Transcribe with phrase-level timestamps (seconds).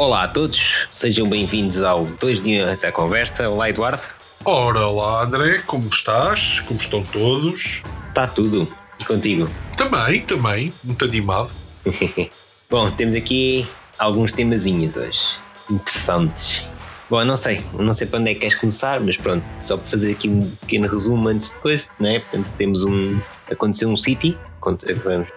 [0.00, 3.50] Olá a todos, sejam bem-vindos ao 2 dias à conversa.
[3.50, 4.00] Olá, Eduardo.
[4.46, 6.60] Ora lá, André, como estás?
[6.60, 7.82] Como estão todos?
[8.08, 8.66] Está tudo.
[8.98, 9.46] E contigo?
[9.76, 11.50] Também, também, muito animado.
[12.70, 13.68] Bom, temos aqui
[13.98, 15.36] alguns temazinhos hoje,
[15.70, 16.64] interessantes.
[17.10, 19.86] Bom, não sei, não sei para onde é que queres começar, mas pronto, só para
[19.86, 22.20] fazer aqui um pequeno resumo antes de coisa, né?
[22.20, 23.20] Portanto, temos um.
[23.52, 24.38] Aconteceu um City,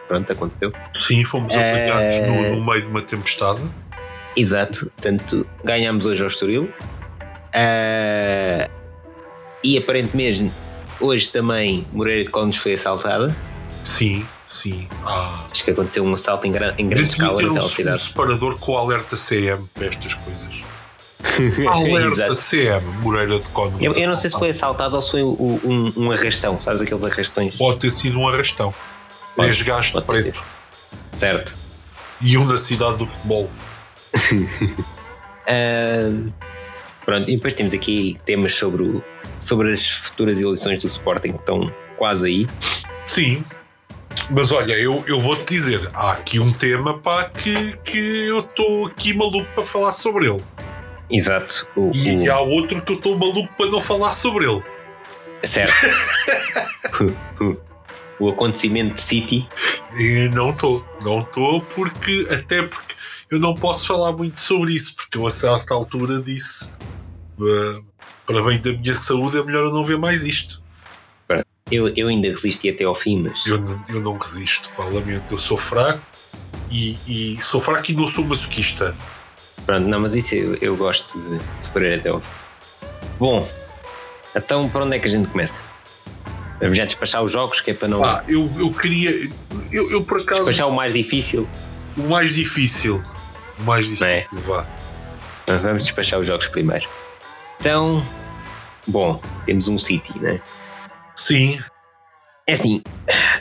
[0.08, 0.72] pronto, aconteceu.
[0.94, 3.60] Sim, fomos apanhados no, Eh, no meio de uma tempestade.
[4.36, 6.70] Exato, portanto, ganhámos hoje ao Estoril.
[7.54, 8.70] Ah,
[9.64, 10.52] e aparentemente,
[11.00, 13.36] hoje também Moreira de Cónegos foi assaltada.
[13.84, 14.88] Sim, sim.
[15.06, 15.44] Ah.
[15.52, 18.00] Acho que aconteceu um assalto em, gran- em grande escala ter um, naquela um cidade.
[18.02, 20.64] separador com alerta CM para estas coisas.
[21.74, 22.36] Alerta.
[22.36, 23.96] CM, Moreira de Cónegos.
[23.96, 26.82] Eu, eu não sei se foi assaltado ou se foi um, um- um arrastão, sabes
[26.82, 27.56] aqueles arrastões?
[27.56, 28.74] Pode ter sido um arrastão.
[29.36, 30.44] Três gajos de preto.
[31.18, 31.56] Certo.
[32.22, 33.50] E um na cidade do futebol.
[35.46, 36.10] Ah,
[37.06, 39.04] pronto, e depois temos aqui temas sobre, o-
[39.40, 42.48] sobre as futuras eleições do Sporting que estão quase aí.
[43.06, 43.44] Sim.
[44.30, 48.86] Mas olha, eu, eu vou-te dizer, há aqui um tema pá, que, que eu estou
[48.88, 50.42] aqui maluco para falar sobre ele.
[51.10, 51.68] Exato.
[51.76, 54.64] O, E o- há outro que eu estou maluco para não falar sobre ele.
[55.44, 55.74] certo.
[58.20, 59.48] o acontecimento de City.
[59.98, 62.96] E não estou, não estou, porque até porque
[63.34, 66.74] eu não posso falar muito sobre isso, porque eu a certa altura disse
[67.42, 67.82] "Ah,
[68.26, 70.62] para bem da minha saúde é melhor eu não ver mais isto.
[71.72, 73.46] Eu, eu ainda resisti até ao fim, mas.
[73.48, 76.02] Eu, não- eu não resisto, pá, lamento, eu sou fraco
[76.70, 78.96] e, e sou fraco e não sou masoquista.
[79.66, 82.28] Pronto, não, mas isso eu, eu gosto de superar até ao fim.
[83.18, 83.50] Bom,
[84.36, 85.64] então para onde é que a gente começa?
[86.60, 88.02] Vamos já despachar os jogos, que é para não.
[88.02, 89.10] Pá, eu, eu queria,
[89.72, 91.48] eu, eu por acaso, despachar o mais difícil.
[91.98, 93.04] o mais difícil,
[93.60, 94.26] o mais difícil, É.
[94.32, 94.68] vá.
[95.48, 96.88] Mas Vamos despachar os jogos primeiro.
[97.60, 98.06] Então,
[98.88, 100.42] bom, temos um City, né?
[101.16, 101.62] Sim,
[102.48, 102.82] É assim,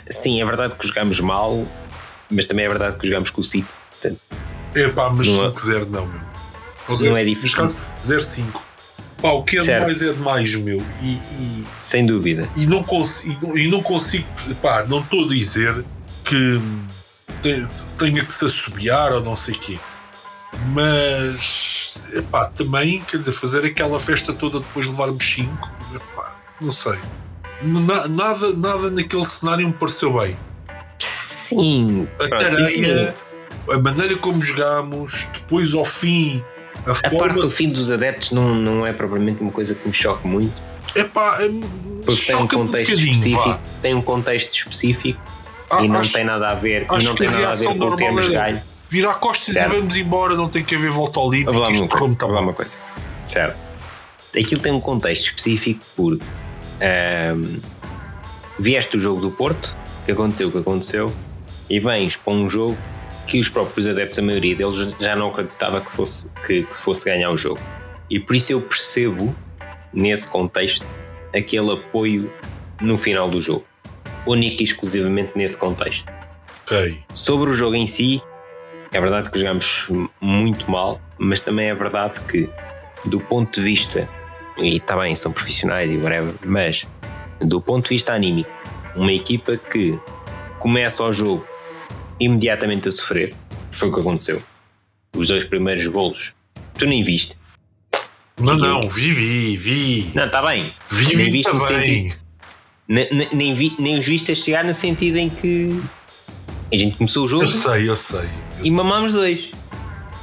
[0.09, 1.65] sim, é verdade que jogámos mal,
[2.29, 3.67] mas também é verdade que jogámos com o City.
[4.75, 6.21] é pá, mas Não é- 5-0 não, meu.
[6.87, 7.41] Ou Não é 0-5, difícil.
[7.41, 8.61] Neste caso, 0-5.
[9.21, 9.79] Pá, o que é Certo.
[9.79, 10.83] demais é demais, meu.
[11.01, 12.47] E, e, Sem dúvida.
[12.57, 14.27] e não consigo, e não consigo,
[14.61, 15.83] pá, não estou a dizer
[16.25, 16.61] que
[17.41, 17.65] te-
[17.97, 19.79] tenha que se assobiar ou não sei o quê.
[20.73, 21.95] Mas,
[22.31, 26.97] pá, também, quer dizer, fazer aquela festa toda depois de levarmos 5, epá, não sei.
[27.61, 30.37] Na- nada, nada naquele cenário me pareceu bem.
[30.99, 33.15] Sim, A isso tareia,
[33.69, 36.43] a maneira como jogámos, depois ao fim,
[36.85, 37.41] a, A parte forma.
[37.41, 40.53] do fim dos adeptos não, não é propriamente uma coisa que me choque muito,
[40.95, 41.49] Epá, é,
[42.05, 43.49] porque tem um contexto bocadinho, específico.
[43.49, 43.59] vá.
[43.81, 45.19] Tem um contexto específico
[45.69, 47.85] Ah, e não acho- tem nada a ver, e não tem nada a ver com
[47.85, 48.61] o termos era- ganho.
[48.93, 49.73] Virar costas Certo.
[49.73, 51.51] e vamos embora, não tem que haver volta olímpica.
[51.51, 52.15] Vou falar uma coisa.
[52.19, 52.43] Vou mal.
[52.43, 52.77] uma coisa.
[53.25, 53.57] Certo.
[54.39, 56.23] Aquilo tem um contexto específico porque
[56.79, 57.59] ahm,
[58.59, 61.11] vieste do jogo do Porto, que aconteceu o que aconteceu,
[61.67, 62.77] e vens para um jogo
[63.25, 67.03] que os próprios adeptos, a maioria deles, já não acreditava que fosse, que, que fosse
[67.03, 67.59] ganhar o jogo.
[68.11, 69.35] E por isso eu percebo,
[69.91, 70.85] nesse contexto,
[71.35, 72.31] aquele apoio
[72.79, 73.65] no final do jogo.
[74.27, 76.05] Único e exclusivamente nesse contexto.
[76.61, 76.99] Ok.
[77.11, 78.21] Sobre o jogo em si,
[78.93, 79.87] é verdade que jogamos
[80.21, 82.49] muito mal, mas também é verdade que,
[83.05, 84.07] do ponto de vista,
[84.57, 86.85] e está bem, são profissionais e whatever, mas
[87.41, 88.49] do ponto de vista anímico,
[88.95, 89.97] uma equipa que
[90.59, 91.45] começa o jogo
[92.19, 93.33] imediatamente a sofrer,
[93.71, 94.41] foi o que aconteceu.
[95.15, 96.33] Os dois primeiros golos,
[96.75, 97.35] tu nem viste.
[98.39, 98.61] Não, Sim.
[98.61, 100.11] não, vi, vi, vi.
[100.15, 100.73] Não, está bem.
[100.89, 101.79] Vi, nem vi viste no também.
[102.09, 102.23] sentido.
[102.87, 105.79] Ne- ne- Nem, vi, nem os viste a chegar no sentido em que
[106.71, 108.27] a gente começou o jogo Eu sei, eu sei.
[108.63, 109.51] E mamámos dois.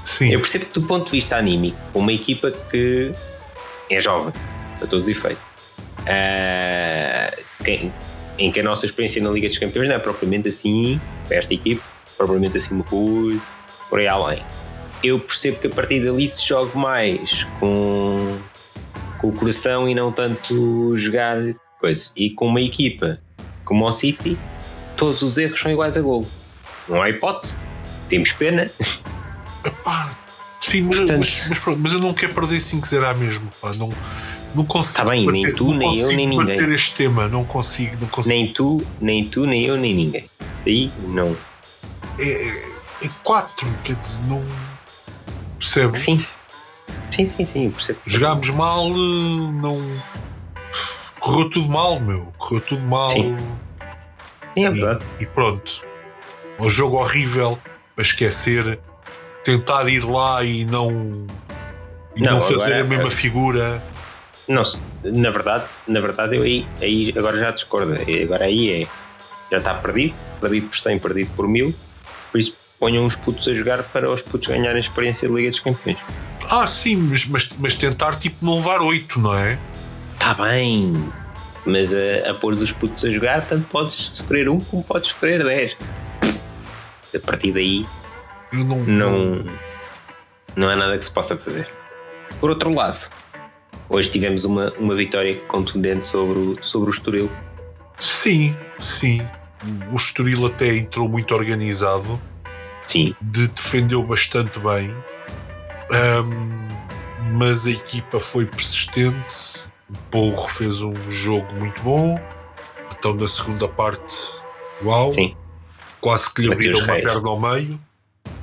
[0.04, 3.12] Sim, Eu percebo que do ponto de vista anímico, uma equipa que
[3.90, 4.32] é jovem,
[4.78, 5.42] para todos os efeitos,
[6.06, 7.32] ah,
[7.64, 7.92] quem-
[8.38, 11.52] em que a nossa experiência na Liga dos Campeões não é propriamente assim, para esta
[11.54, 11.82] equipe,
[12.16, 13.40] propriamente assim uma coisa,
[13.88, 14.42] por aí além.
[15.02, 18.38] Eu percebo que a partir dali se joga mais com,
[19.18, 21.36] com o coração e não tanto jogar
[21.78, 22.10] coisa.
[22.16, 23.18] E com uma equipa
[23.64, 24.36] como o City,
[24.96, 26.26] todos os erros são iguais a gol.
[26.88, 27.58] Não há hipótese.
[28.10, 28.70] Temos pena,
[29.64, 30.10] Epá,
[30.60, 33.50] sim mas, Portanto- mas, mas pronto, mas eu não quero perder 5-0 à mesmo.
[33.62, 33.90] Pá, não,
[34.54, 34.98] não consigo.
[35.04, 36.46] Tá bem, nem bater- tu, não nem eu, nem ninguém.
[36.46, 37.96] bater este tema, não consigo.
[38.00, 38.34] Não consigo.
[38.36, 40.28] nem tu, nem tu, nem eu, nem ninguém.
[40.64, 41.34] Daí não.
[42.18, 42.64] É,
[43.02, 44.44] é 4, quer dizer, não.
[45.58, 46.00] Percebes?
[46.00, 46.18] Sim.
[47.12, 48.00] Sim, sim, sim, percebo.
[48.06, 49.80] Jogámos mal, não.
[51.20, 52.32] Correu tudo mal, meu.
[52.38, 53.10] Correu tudo mal.
[53.10, 53.36] Sim,
[54.56, 55.04] é verdade.
[55.20, 55.84] E, e pronto.
[56.58, 57.58] Um jogo horrível
[58.00, 58.78] para esquecer.
[59.44, 61.26] tentar ir lá e não,
[62.16, 63.82] e Não, não, fazer agora- a mesma figura.
[64.48, 64.62] Não,
[65.04, 67.94] na verdade, na verdade eu aí, aí agora já discordo.
[68.22, 68.86] Agora aí é.
[69.50, 71.74] Já está perdido, perdido por 100, perdido por 1000.
[72.30, 75.60] Por isso ponham os putos a jogar para os putos ganharem experiência de Liga dos
[75.60, 75.98] Campeões.
[76.48, 79.58] Ah, sim, mas, mas, mas tentar tipo não levar 8, não é?
[80.14, 81.02] Está Tá bem,
[81.64, 85.42] mas a, a pôr os putos a jogar, tanto podes sofrer um como podes sofrer
[85.42, 85.76] 10.
[87.14, 87.86] A partir daí
[88.52, 88.78] não.
[88.84, 89.44] não,
[90.56, 91.68] não há nada que se possa fazer.
[92.38, 93.08] Por outro lado,
[93.88, 97.30] hoje tivemos uma, uma vitória contundente sobre o, sobre o Estoril.
[97.98, 99.26] Sim, sim.
[99.92, 102.18] O Estoril até entrou muito organizado,
[102.86, 104.94] Sim, de- defendeu bastante bem,
[105.92, 106.68] Ahm,
[107.32, 109.64] mas a equipa foi persistente.
[109.88, 112.18] O Porro fez um jogo muito bom.
[112.92, 114.16] Então, na segunda parte,
[114.84, 115.34] uau, sim.
[116.00, 117.80] Quase que lhe abriram uma perna ao meio.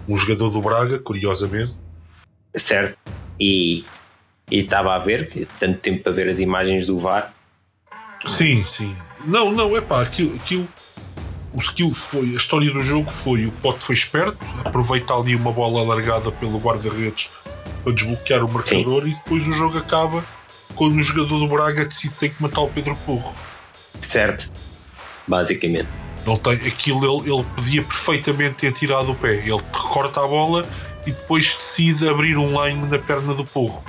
[0.08, 1.74] Um jogador do Braga, curiosamente.
[2.56, 2.98] Certo.
[3.40, 3.86] E
[4.50, 7.34] estava a ver, tanto tempo para ver as imagens do VAR.
[8.26, 8.96] Sim, sim.
[9.26, 10.68] Não, não, é pá, aquilo, aquilo.
[11.54, 12.32] O skill foi.
[12.32, 16.60] A história do jogo foi: o Pote foi esperto, aproveita ali uma bola alargada pelo
[16.60, 17.32] guarda-redes
[17.84, 20.24] para desbloquear o marcador e depois o jogo acaba
[20.76, 23.36] quando o jogador do Braga decide que tem que matar o Pedro Porro.
[24.02, 24.50] Certo.
[25.28, 26.07] Basicamente.
[26.28, 29.36] Não tem, aquilo ele, ele podia perfeitamente ter tirado o pé.
[29.36, 30.68] Ele recorta a bola
[31.06, 33.82] e depois decide abrir um line na perna do Porro.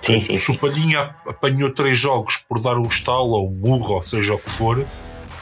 [0.00, 0.34] Sim, sim.
[0.34, 0.58] Se o sim.
[0.58, 4.50] Palhinha apanhou três jogos por dar um estalo ou um murro, ou seja o que
[4.50, 4.84] for,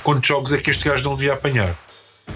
[0.02, 1.74] quantos jogos é que este gajo não devia apanhar?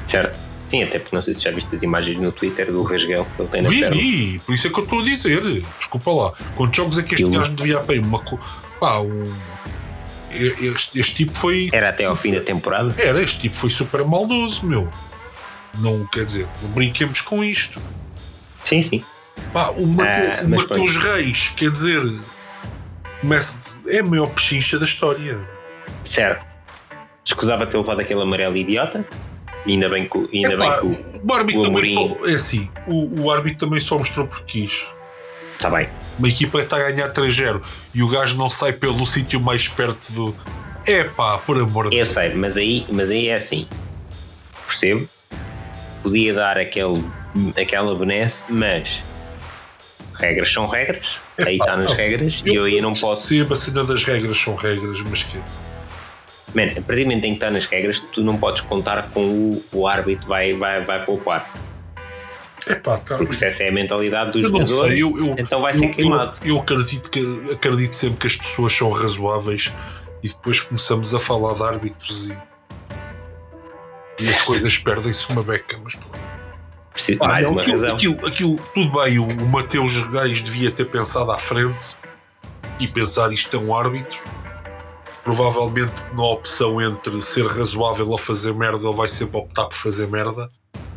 [0.07, 0.39] Certo.
[0.67, 3.43] Sim, até porque não sei se já viste as imagens no Twitter do rasguel que
[3.43, 3.97] ele tem na Vi, perna.
[3.97, 5.63] vi, por isso é que eu estou a dizer.
[5.79, 6.33] Desculpa lá.
[6.57, 8.03] Quantos jogos é que este gajo devia apanhar?
[8.03, 8.25] Uma,
[8.81, 9.31] pá, um,
[10.37, 11.69] este, este tipo foi.
[11.73, 12.95] Era até ao fim da temporada.
[12.99, 14.89] Era, este tipo foi super maldoso, meu.
[15.79, 17.81] Não quer dizer, não brinquemos com isto.
[18.65, 19.05] Sim, sim.
[19.53, 22.01] Pá, o Ah, o mas Mateus Reis, quer dizer,
[23.89, 25.39] é a maior pechincha da história.
[26.05, 26.45] Certo.
[27.25, 29.07] Escusava ter levado aquele amarelo idiota.
[29.67, 31.21] Ainda bem que, ainda Epá, bem que o.
[31.27, 31.97] o árbitro o também.
[31.97, 34.95] Amorim- É assim, o, o árbitro também só mostrou porque quis.
[35.65, 35.89] Está bem.
[36.19, 37.63] Uma equipa que está a ganhar 3-0
[37.95, 40.37] e o gajo não sai pelo sítio mais perto do.
[40.85, 43.67] É pá, por amor de Eu sei, mas aí, mas aí é assim.
[44.67, 45.09] Percebo.
[46.03, 47.03] Podia dar aquele,
[47.59, 49.03] aquela benesse, mas
[50.13, 51.19] regras são regras.
[51.39, 51.97] aí Epá, está nas não.
[51.97, 53.29] regras e eu aí não posso.
[53.29, 55.39] Percebo a cena das regras são regras, mas que
[56.55, 59.25] Man, a partir do momento em que está nas regras, tu não podes contar com
[59.25, 61.51] o, o árbitro vai, vai, vai poupar.
[62.67, 63.17] É pá, tá.
[63.17, 65.75] Porque se essa é a mentalidade do Eu não jogador, sei, eu, eu, então vai
[65.75, 66.37] ser queimado.
[66.45, 69.75] Eu, acredito, que, acredito sempre que as pessoas são razoáveis
[70.23, 72.39] e depois começamos a falar de árbitros e,
[74.21, 75.79] e as coisas perdem-se uma beca.
[75.83, 76.19] Mas pronto.
[76.93, 77.97] Preciso- mais não, uma aquilo, razão.
[77.97, 81.97] Aquilo, aquilo- tudo bem, o, o Mateus Reis devia ter pensado à frente
[82.81, 84.23] e pensar isto é um árbitro.
[85.23, 90.07] Provavelmente na opção entre ser razoável ou fazer merda, ele vai sempre optar por fazer
[90.07, 90.51] merda.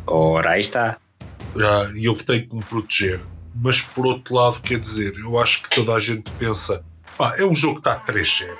[0.06, 0.98] Ora, aí está.
[1.56, 3.20] Ah, e eu tenho que me proteger.
[3.54, 6.84] Mas por outro lado, quer dizer, eu acho que toda a gente pensa:
[7.16, 8.56] pá, é um jogo que está 3-0.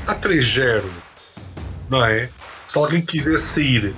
[0.00, 0.84] Está 3-0,
[1.88, 2.30] não é?
[2.66, 3.94] Se alguém quiser sair,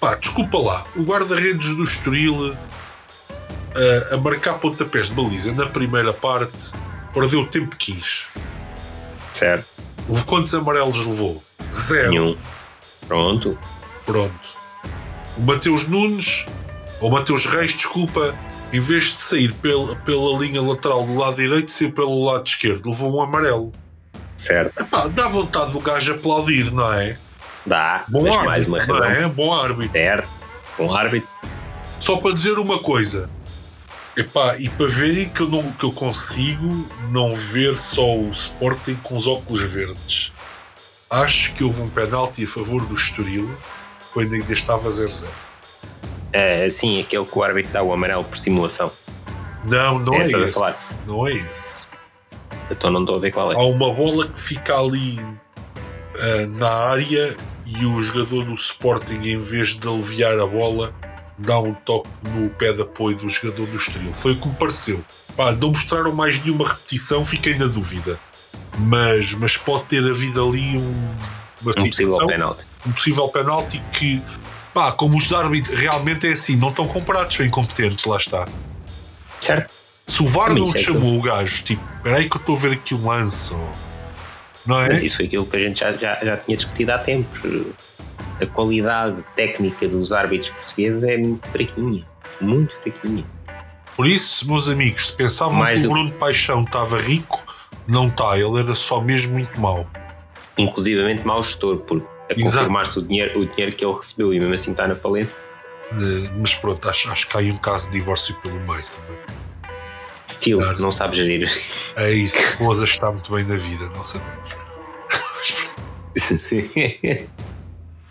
[0.00, 2.56] pá, desculpa lá, o guarda-redes do Estoril
[3.76, 6.72] ah, a marcar pontapés de baliza na primeira parte
[7.12, 8.28] perdeu o tempo que quis.
[9.32, 9.66] Certo.
[10.26, 11.42] Quantos amarelos levou?
[11.72, 12.10] Zero.
[12.10, 12.36] Nenhum.
[13.06, 13.58] Pronto.
[14.04, 14.48] Pronto.
[15.36, 16.46] O Mateus Nunes,
[17.00, 18.36] ou Mateus Reis, desculpa,
[18.72, 22.88] em vez de sair pela, pela linha lateral do lado direito, saiu pelo lado esquerdo.
[22.88, 23.72] Levou um amarelo.
[24.36, 24.80] Certo.
[24.80, 27.16] Epá, dá vontade do gajo aplaudir, não é?
[27.64, 28.04] Dá.
[28.08, 29.06] Bom árbitro, mais uma não razão.
[29.10, 29.28] é?
[29.28, 29.92] Bom árbitro.
[29.92, 30.28] Certo.
[30.78, 31.28] Um árbitro.
[31.98, 33.30] Só para dizer uma coisa.
[34.16, 38.94] Epá, e para verem que eu, não, que eu consigo não ver só o Sporting
[39.02, 40.32] com os óculos verdes.
[41.10, 43.54] Acho que houve um penalti a favor do Estoril
[44.12, 45.28] quando ainda estava 0-0.
[46.32, 48.90] É, sim, aquele que o árbitro dá o amarelo por simulação.
[49.64, 50.60] Não, não É é, esse.
[51.06, 51.86] Não é esse.
[52.70, 53.56] Então não estou a ver qual é.
[53.56, 55.18] Há uma bola que fica ali
[56.18, 60.94] ah, na área e o jogador do Sporting, em vez de aliviar a bola,
[61.38, 64.12] dá um toque no pé de apoio do jogador do Estoril.
[64.12, 65.04] Foi o que me pareceu.
[65.36, 68.18] Pá, não mostraram mais nenhuma repetição, fiquei na dúvida.
[68.78, 71.12] Mas, mas pode ter havido ali um,
[71.62, 72.64] uma Um possível penalti.
[72.86, 74.22] um possível penalti que,
[74.76, 78.46] pá, como os árbitros realmente é assim, não estão comparados, são incompetentes, lá está.
[79.40, 79.72] Certo?
[80.06, 82.94] Se o VAR não chamou o gajo, tipo, peraí que eu estou a ver aqui
[82.94, 83.56] um lance,
[84.66, 84.88] não é?
[84.88, 87.40] Mas isso foi aquilo que a gente já, já, já tinha discutido há tempos.
[88.38, 92.04] A qualidade técnica dos árbitros portugueses é muito fraquinha.
[92.38, 93.24] Muito fraquinha.
[93.96, 97.42] Por isso, meus amigos, se pensavam Mais que o Bruno Paixão estava rico,
[97.88, 99.86] não está, ele era só mesmo muito mau.
[100.58, 104.54] Inclusivamente mau gestor, porque a confirmar-se o dinheiro, o dinheiro que ele recebeu e mesmo
[104.54, 105.36] assim está na falência.
[105.92, 109.36] Eh, Mas pronto, acho, acho que há aí um caso de divórcio pelo meio também.
[110.42, 110.80] Claro.
[110.80, 111.50] não sabe gerir.
[111.96, 114.50] É isso, a esposa está muito bem na vida, não sabemos.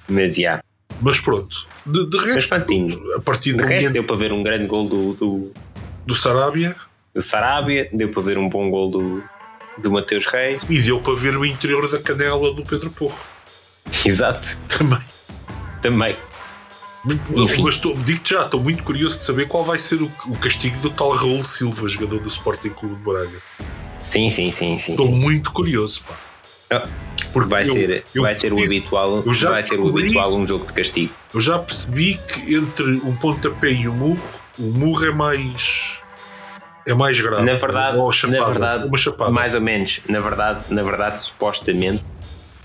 [0.07, 0.63] Mas já.
[1.01, 3.15] Mas pronto, de, de Mas resto, prontinho.
[3.17, 5.51] a partir De do resto, momento deu para ver um grande gol do, do,
[6.05, 6.75] do Sarabia
[7.13, 9.24] do Sarabia, deu para ver um bom gol do,
[9.77, 10.62] do Mateus Reis.
[10.69, 13.17] e deu para ver o interior da canela do Pedro Porro.
[14.06, 15.00] Exato, Também.
[15.82, 16.15] também.
[17.36, 17.62] Enfim.
[17.62, 20.75] Mas estou- digo-te já, estou muito curioso de saber qual vai ser o, o castigo
[20.80, 23.38] do tal Raul Silva, jogador do Sporting Clube de Braga.
[24.01, 24.94] Sim, sim, sim, sim.
[24.94, 25.15] Estou sim.
[25.15, 26.15] muito curioso, pá.
[26.72, 26.88] Ah,
[27.32, 30.65] Porque Vai eu- ser, eu vai ser o habitual, vai ser o habitual um jogo
[30.65, 31.13] de castigo.
[31.32, 34.20] Eu já percebi que entre um pontapé e um murro,
[34.58, 36.01] o murro é mais.
[36.88, 37.44] é mais grave.
[37.46, 39.32] Na verdade- Ou a chapada, na verdade, uma chapada.
[39.32, 42.04] Mais ou menos, na verdade, na verdade, supostamente,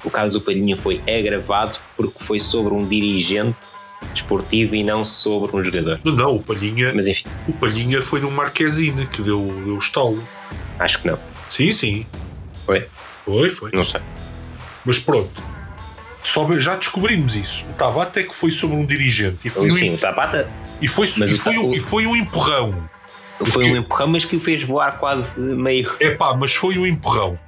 [0.05, 3.57] o caso do Palhinha foi agravado porque foi sobre um dirigente
[4.15, 6.01] desportivo e não sobre um jogador.
[6.05, 9.79] Não, não, o Palhinha, Mas enfim, o Palhinha foi no Marquezine que deu, deu o
[9.79, 10.23] estalo.
[10.79, 11.19] acho que não.
[11.51, 12.07] Sim, sim.
[12.65, 12.87] Foi?
[13.27, 13.71] Foi, foi.
[13.73, 14.01] Não sei.
[14.85, 15.43] Mas pronto.
[16.23, 17.67] Só, já descobrimos isso.
[17.71, 19.39] O Tabata é que foi sobre um dirigente.
[19.47, 21.75] E foi, um, Sim, o Tapata e foi, Mas e o foi, Ta- um, o-
[21.75, 22.89] e foi um empurrão.
[23.47, 23.71] foi quê?
[23.73, 25.91] um empurrão, mas que o fez voar quase meio.
[26.01, 27.39] É pá, mas foi um empurrão.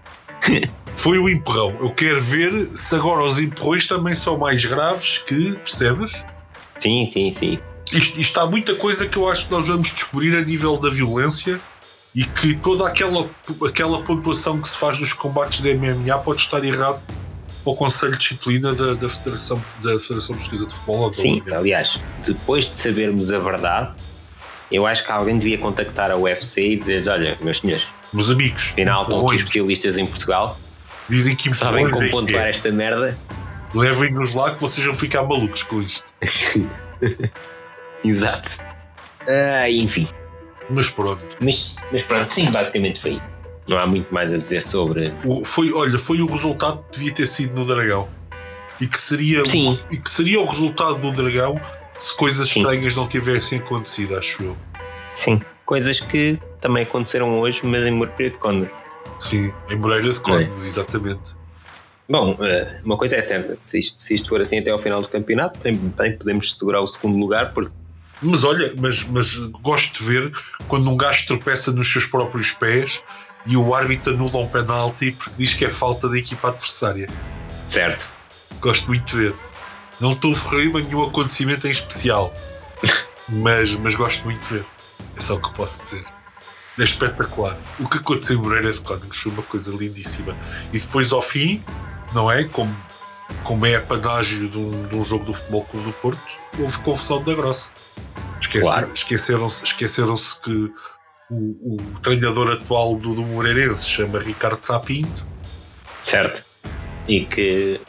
[0.96, 1.76] foi um empurrão.
[1.80, 6.25] Eu quero ver se agora os empurrões também são mais graves que, percebes?
[6.78, 7.58] Sim, sim, sim.
[7.92, 10.88] Isto, isto há muita coisa que eu acho que nós vamos descobrir a nível da
[10.88, 11.61] violência
[12.14, 13.28] e que toda aquela,
[13.66, 17.02] aquela pontuação que se faz nos combates de MMA pode estar errado
[17.62, 21.12] para o Conselho de Disciplina da, da, Federação, da Federação Portuguesa de Futebol.
[21.12, 21.58] Sim, Liga.
[21.58, 23.94] aliás, depois de sabermos a verdade,
[24.70, 28.72] eu acho que alguém devia contactar a UFC e dizer: Olha, meus senhores, Meus amigos,
[28.72, 30.58] afinal estão aqui especialistas em Portugal,
[31.09, 32.50] dizem que sabem como pontuar é.
[32.50, 33.16] esta merda.
[33.75, 36.04] Levem-nos lá que vocês vão ficar malucos com isto.
[38.04, 38.59] Exato.
[39.28, 40.09] Ah, enfim.
[40.68, 41.23] Mas pronto.
[41.40, 43.21] Mas, mas pronto, sim, basicamente foi.
[43.66, 45.12] Não há muito mais a dizer sobre.
[45.25, 48.09] O- foi, olha, foi o resultado que devia ter sido no Dragão.
[48.80, 51.61] E que seria, Sim, e que seria o resultado do Dragão
[51.97, 52.61] se coisas Sim.
[52.61, 54.56] estranhas não tivessem acontecido, acho eu.
[55.14, 55.40] sim.
[55.64, 58.68] Coisas que também aconteceram hoje, mas em Moreira de Condor.
[59.18, 61.37] Sim, em Moreira de Códigos, exatamente.
[62.09, 65.00] Bom, eh, uma coisa é certa: se isto, se isto for assim até ao final
[65.00, 67.73] do campeonato, bem, bem podemos segurar o segundo lugar, porque
[68.21, 70.32] Mas olha, mas, mas gosto de ver
[70.68, 73.02] quando um gajo tropeça nos seus próprios pés
[73.47, 77.09] e o árbitro anula um penalti porque diz que é falta da equipa adversária.
[77.68, 78.11] certo.
[78.61, 79.35] Gosto muito de ver.
[80.00, 82.32] Não estou a referir-me a nenhum acontecimento em especial,
[83.28, 84.64] mas, mas gosto muito de ver.
[85.16, 86.04] É só o que posso dizer.
[86.79, 87.57] É espetacular.
[87.79, 90.37] O que aconteceu em Moreira de Códigos foi uma coisa lindíssima.
[90.73, 91.62] E depois, ao fim,
[92.14, 92.45] não é?
[92.45, 92.75] Como,
[93.45, 96.21] como é a panágio de um, de um jogo do Futebol Clube do Porto,
[96.59, 97.73] houve confusão da grossa.
[98.41, 98.91] Esquece- Claro.
[98.95, 100.73] Esqueceram-se esqueceram-se que
[101.31, 105.25] o, o treinador atual do, do Moreirense se chama Ricardo Sapinto
[106.02, 106.45] Certo.
[107.07, 107.81] E que.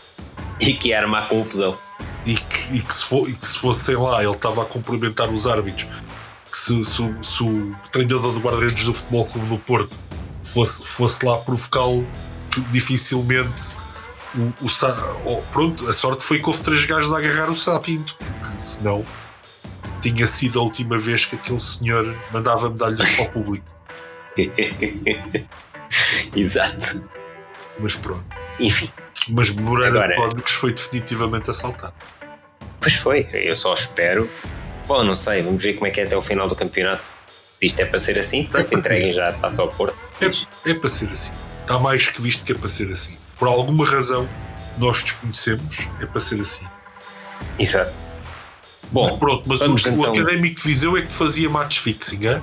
[0.59, 1.77] E que arma a confusão.
[2.25, 4.65] e que, e que se, for, e que se fosse, sei lá, ele estava a
[4.65, 5.89] cumprimentar os árbitros,
[6.53, 9.89] que se, se o- se o treinador do guarda-redes do Futebol Clube do Porto
[10.43, 12.07] fosse, fosse lá provocá-lo,
[12.71, 13.71] dificilmente
[14.35, 14.95] o, o Sa-
[15.25, 19.03] oh, pronto, a sorte foi que houve três gajos a agarrar o Sapinto, porque senão
[19.99, 23.65] tinha sido a última vez que aquele senhor mandava medalhas para o público.
[26.35, 27.09] Exato.
[27.79, 28.25] Mas pronto.
[28.59, 28.89] Enfim,
[29.29, 31.93] Mas Moreira Agora- de Códigos foi definitivamente assaltado.
[32.79, 33.27] pois foi.
[33.33, 34.29] Eu só espero.
[34.87, 37.03] Bom, não sei, vamos ver como é que é até o final do campeonato.
[37.61, 39.95] Isto é para ser assim, pronto, entreguem já a taça ao Porto.
[40.21, 41.33] É, é para ser assim.
[41.61, 43.17] Está mais que visto que é para ser assim.
[43.39, 44.27] Por alguma razão
[44.77, 46.67] nós desconhecemos, é para ser assim.
[47.57, 47.93] Exato.
[48.91, 52.27] Bom, Mas pronto, mas o, vamos o então- académico Viseu é que fazia match fixing,
[52.27, 52.41] é?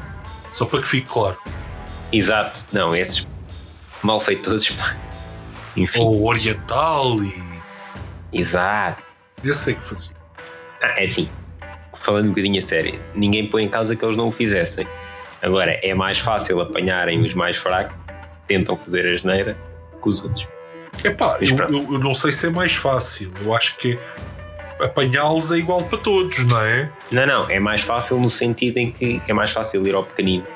[0.52, 1.36] Só para que fique claro.
[2.10, 2.64] exato.
[2.72, 3.26] Não, esses
[4.02, 4.70] malfeitosos.
[4.70, 4.96] pá.
[5.76, 7.34] Enfim, Ou oriental e.
[8.32, 9.02] exato.
[9.44, 10.16] Esse é que fazia.
[10.82, 11.28] Ah, é assim,
[12.00, 14.86] falando um bocadinho a sério, ninguém põe em causa que eles não o fizessem.
[15.42, 19.56] Agora, é mais fácil apanharem os mais fracos, que tentam fazer a geneira,
[20.02, 20.46] que os outros.
[21.04, 23.32] Epá, eu, eu, eu não sei se é mais fácil.
[23.42, 23.98] Eu acho que
[24.82, 26.90] apanhá-los é igual para todos, não é?
[27.10, 30.46] Não, não, é mais fácil no sentido em que é mais fácil ir ao pequenino.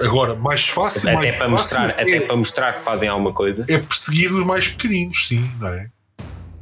[0.00, 3.32] Agora, mais fácil, Até mais para, fácil mostrar, é, até para mostrar que fazem alguma
[3.32, 3.64] coisa.
[3.68, 5.86] é perseguir os mais pequeninos, sim, não é?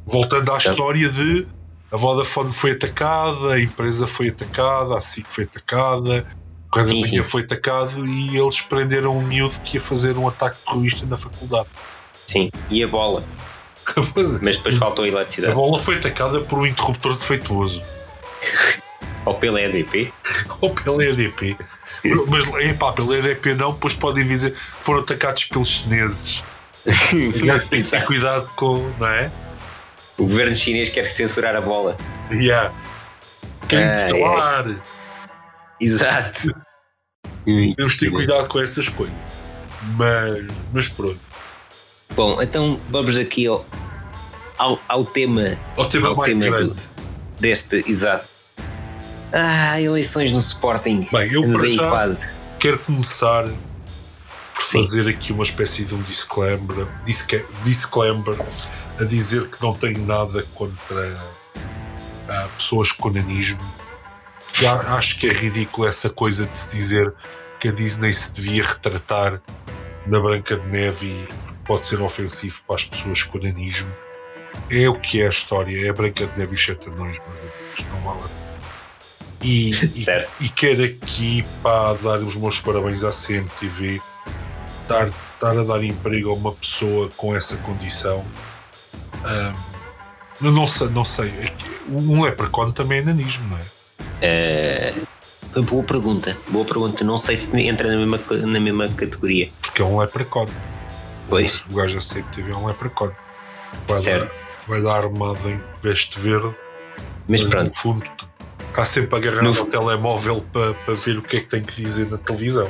[0.05, 0.71] Voltando à Certo.
[0.71, 1.47] história de
[1.93, 6.25] a Vodafone foi atacada, a empresa foi atacada, a SIC foi atacada,
[6.71, 10.57] Correio da Manhã foi atacado e eles prenderam um miúdo que ia fazer um ataque
[10.65, 11.67] terrorista na faculdade.
[12.27, 12.49] Sim.
[12.71, 13.23] E a bola.
[14.13, 14.39] Pois é.
[14.41, 15.53] Mas depois faltou a A eletricidade.
[15.53, 17.83] bola foi atacada por um interruptor defeituoso.
[19.25, 20.11] Ou pela EDP.
[20.61, 21.57] Ou pela EDP.
[22.27, 26.43] Mas, epá, pela EDP não, pois podem dizer que foram atacados pelos chineses.
[27.69, 29.29] Tem que ter cuidado com, não é?
[30.17, 31.97] O governo chinês quer censurar a bola.
[32.31, 32.73] Yeah.
[33.67, 34.09] Quem Ah, é.
[34.09, 34.65] falar.
[35.79, 36.47] Exato.
[37.45, 39.15] Temos de ter cuidado com essas coisas.
[39.97, 41.19] Mas, mas pronto.
[42.15, 43.65] Bom, então vamos aqui ao,
[44.57, 46.83] ao, ao tema O tema Ao mais tema grande.
[47.39, 47.83] deste.
[47.87, 48.25] Exato.
[49.31, 51.07] Ah, eleições no Sporting.
[51.11, 52.29] Bem, eu Estamos para já quase.
[52.59, 53.45] quero começar
[54.53, 54.83] por Sim.
[54.83, 56.87] fazer aqui uma espécie de um disclaimer,
[57.63, 58.37] disclaimer
[58.99, 61.19] a dizer que não tenho nada contra
[62.29, 63.63] ah, pessoas com nanismo.
[64.65, 67.13] A- acho que é ridículo essa coisa de se dizer
[67.59, 69.41] que a Disney se devia retratar
[70.05, 71.27] na Branca de Neve e
[71.65, 73.91] pode ser ofensivo para as pessoas com nanismo.
[74.69, 77.19] É o que é a história, é a Branca de Neve e os Sete Anões,
[77.25, 78.29] mas não vale.
[79.41, 84.01] E, e e quero aqui para dar os meus parabéns à CMTV
[84.87, 88.23] dar, estar a dar emprego a uma pessoa com essa condição
[90.41, 91.51] Eu não sei, não sei é
[91.89, 93.61] um leprechaun também é nanismo, não é?
[94.21, 94.93] Eh,
[95.69, 96.37] boa pergunta.
[96.49, 97.03] Boa pergunta.
[97.03, 99.49] Não sei se entra na mesma, na mesma categoria.
[99.61, 100.47] porque é um leprechaun
[101.29, 101.63] Pois.
[101.71, 103.11] o gajo da CMTV é um leprechaun
[103.87, 104.25] vai, Certo.
[104.27, 104.31] dar,
[104.67, 106.53] vai dar armado em veste verde
[107.27, 107.67] Mas mas pronto.
[107.67, 108.05] no fundo
[108.69, 111.73] está sempre agarrado No- ao telemóvel para, para ver o que é que tem que
[111.73, 112.69] dizer na televisão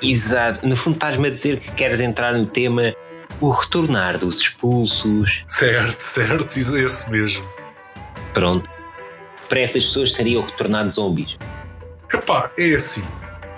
[0.00, 0.66] Exato.
[0.66, 2.92] No fundo, estás-me a dizer que queres entrar no tema
[3.42, 5.42] o retornar dos expulsos.
[5.46, 7.44] certo, certo, é esse mesmo
[8.32, 8.68] Pronto.
[9.48, 11.36] Para essas pessoas seria o retornar de zombies.
[12.10, 13.04] Epá, é assim.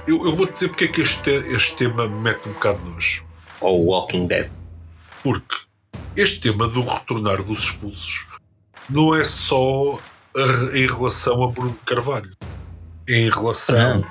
[0.07, 3.25] Eu, eu vou dizer porque é que este, este tema me mete um bocado nojo.
[3.61, 4.51] Ou Walking Dead.
[5.23, 5.55] Porque
[6.17, 8.27] este tema do retornar dos expulsos
[8.91, 9.99] não é só
[10.37, 12.31] a- em relação a Bruno Carvalho.
[13.09, 14.05] É em relação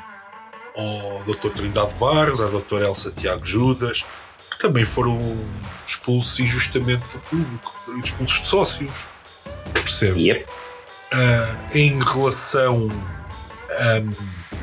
[0.78, 1.50] ao Dr.
[1.54, 2.88] Trindade Barros, à Dra.
[2.88, 4.06] Elsa Tiago Judas,
[4.54, 5.20] que também foram
[5.86, 8.92] expulsos injustamente do público, expulsos de sócios.
[9.74, 10.28] Percebe?
[10.30, 10.46] Yep.
[11.12, 12.89] Ah, em relação
[13.70, 14.12] ahm,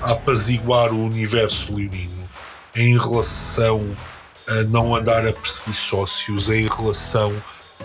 [0.03, 2.29] a apaziguar o universo leonino,
[2.75, 3.97] em relação
[4.49, 7.33] a não andar a perseguir sócios, em relação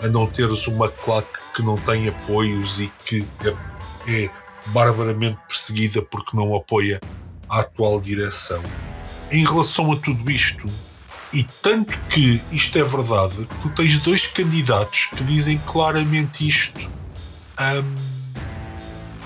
[0.02, 4.30] a não teres uma claque que não tem apoios e que é, é
[4.66, 7.00] barbaramente perseguida porque não apoia
[7.48, 8.62] a atual direção.
[9.30, 10.68] Em relação a tudo isto,
[11.38, 16.88] e tanto que isto é verdade, que tu tens dois candidatos que dizem claramente isto
[17.58, 17.84] ahm,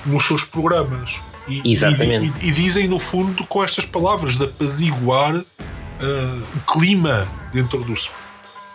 [0.06, 1.20] nos seus programas.
[1.48, 2.32] E, Exatamente.
[2.42, 5.36] e- e- e dizem, no fundo, com estas palavras, de apaziguar
[6.02, 8.18] ah, o clima dentro do Sport.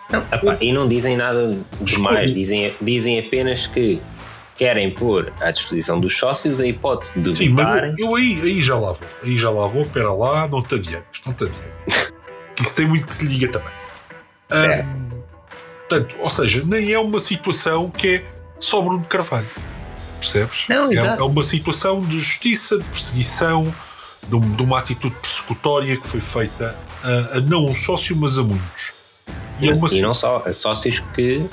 [0.08, 2.32] Não, epá, e não dizem nada demais.
[2.32, 4.00] Dizem, dizem apenas que
[4.56, 7.94] querem pôr à disposição dos sócios a hipótese de Sim, mas votarem.
[7.98, 9.08] eu aí, aí já lá vou.
[9.24, 12.05] Aí já lá vou, pera lá, não te adiantes, não te adiantes.
[12.76, 13.72] que tem muito que se liga também.
[14.50, 14.86] Certo.
[14.86, 15.08] Ahm,
[15.88, 18.24] portanto, ou seja, nem é uma situação que é
[18.60, 19.48] só Bruno Carvalho.
[20.20, 20.66] Percebes?
[20.68, 23.72] Não, é, é uma situação de justiça, de perseguição,
[24.28, 28.38] de, um- de uma atitude persecutória que foi feita a, a não um sócio, mas
[28.38, 28.92] a muitos.
[29.60, 31.44] E é uma E não só, a sócios que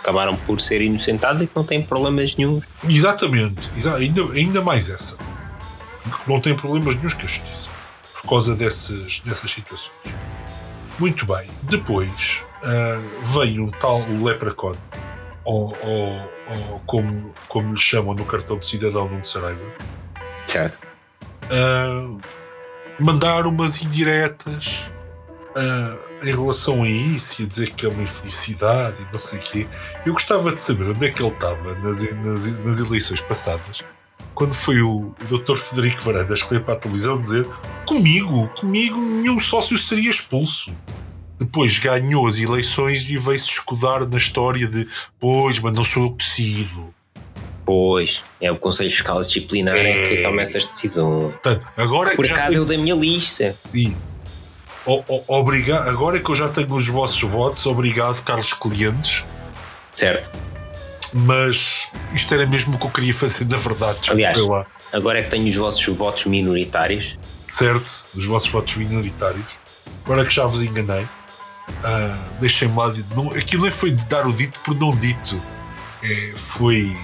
[0.00, 2.62] acabaram por ser inocentados e que não têm problemas nenhum.
[2.88, 5.16] Exatamente, exa- ainda, ainda mais essa.
[6.26, 7.70] Não tem problemas nenhums com a justiça
[8.26, 9.92] causa dessas, dessas situações.
[10.98, 14.76] Muito bem, depois ah, veio um tal Leprechaun,
[15.44, 16.36] ou, ou-
[16.72, 19.60] ou como, como lhe chamam no cartão de cidadão Nuno Saraiva,
[20.46, 20.78] Certo?
[21.50, 22.16] ah,
[22.98, 24.90] mandar umas indiretas
[25.56, 29.38] ah, em relação a isso e a dizer que é uma infelicidade e não sei
[29.38, 29.66] o quê.
[30.06, 33.82] Eu gostava de saber onde é que ele estava nas, nas, nas eleições passadas,
[34.36, 35.56] quando foi o, Dr.
[35.56, 37.48] Federico Varandas que veio para a televisão dizer
[37.86, 40.72] comigo, comigo nenhum sócio seria expulso.
[41.38, 44.86] Depois ganhou as eleições e veio-se escudar na história de
[45.18, 46.94] pois, mas não sou eu que decido.
[47.64, 50.08] Pois, é o Conselho Fiscal Disciplinar é.
[50.08, 50.22] que É.
[50.22, 51.32] toma essas decisões.
[51.32, 53.56] Portanto, agora é Por acaso tenho- eu da minha lista.
[53.74, 53.92] E,
[54.86, 59.24] o- o- obriga- agora que eu já tenho os vossos votos, obrigado, Carlos Clientes.
[59.94, 60.30] Certo.
[61.12, 64.10] Mas isto era mesmo o que eu queria fazer, na verdade.
[64.10, 64.38] Aliás.
[64.38, 64.66] lá.
[64.92, 67.18] Agora é que tenho os vossos votos minoritários.
[67.46, 69.58] Certo, os vossos votos minoritários.
[70.04, 71.06] Agora que já vos enganei,
[71.84, 72.90] ah, deixem-me lá.
[72.90, 75.40] De, não, aquilo nem foi de dar o dito por não dito.
[76.02, 76.96] É, foi.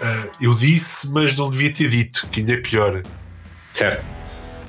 [0.00, 3.02] ah, eu disse, mas não devia ter dito, que ainda é pior.
[3.72, 4.04] Certo.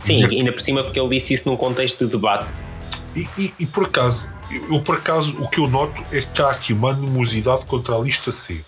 [0.03, 2.49] Sim, ainda por cima porque ele disse isso num contexto de debate.
[3.15, 4.33] E, e, e por acaso,
[4.69, 7.99] eu por acaso o que eu noto é que há aqui uma animosidade contra a
[7.99, 8.63] lista C.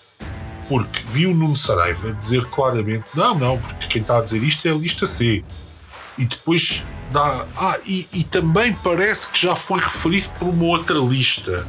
[0.68, 4.66] Porque vi o Nuno Saraiva dizer claramente: não, não, porque quem está a dizer isto
[4.66, 5.44] é a lista C.
[6.18, 7.46] E depois dá.
[7.56, 11.66] Ah, e, e também parece que já foi referido por uma outra lista.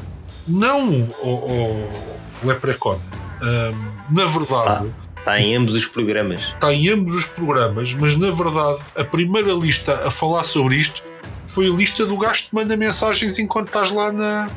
[0.48, 3.00] Não, o, o Leprecon.
[3.42, 4.90] Um, na verdade.
[5.04, 5.08] Ah.
[5.28, 6.42] Está em ambos os programas.
[6.42, 11.04] Está em ambos os programas, mas na verdade a primeira lista a falar sobre isto
[11.48, 14.50] foi a lista do gajo que manda mensagens enquanto estás lá na,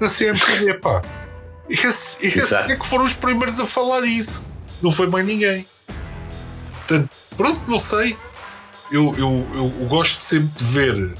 [0.00, 1.02] na CMTV, pá.
[1.68, 4.50] Esse, esse é que foram os primeiros a falar disso.
[4.82, 5.66] Não foi mais ninguém.
[6.78, 8.16] Portanto, pronto, não sei.
[8.90, 11.14] Eu, eu, eu, eu gosto sempre de ver,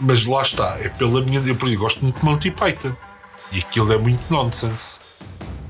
[0.00, 1.40] mas lá está, é pela minha.
[1.40, 2.96] Eu, por exemplo, gosto muito de Monty Python.
[3.52, 5.00] E aquilo é muito nonsense.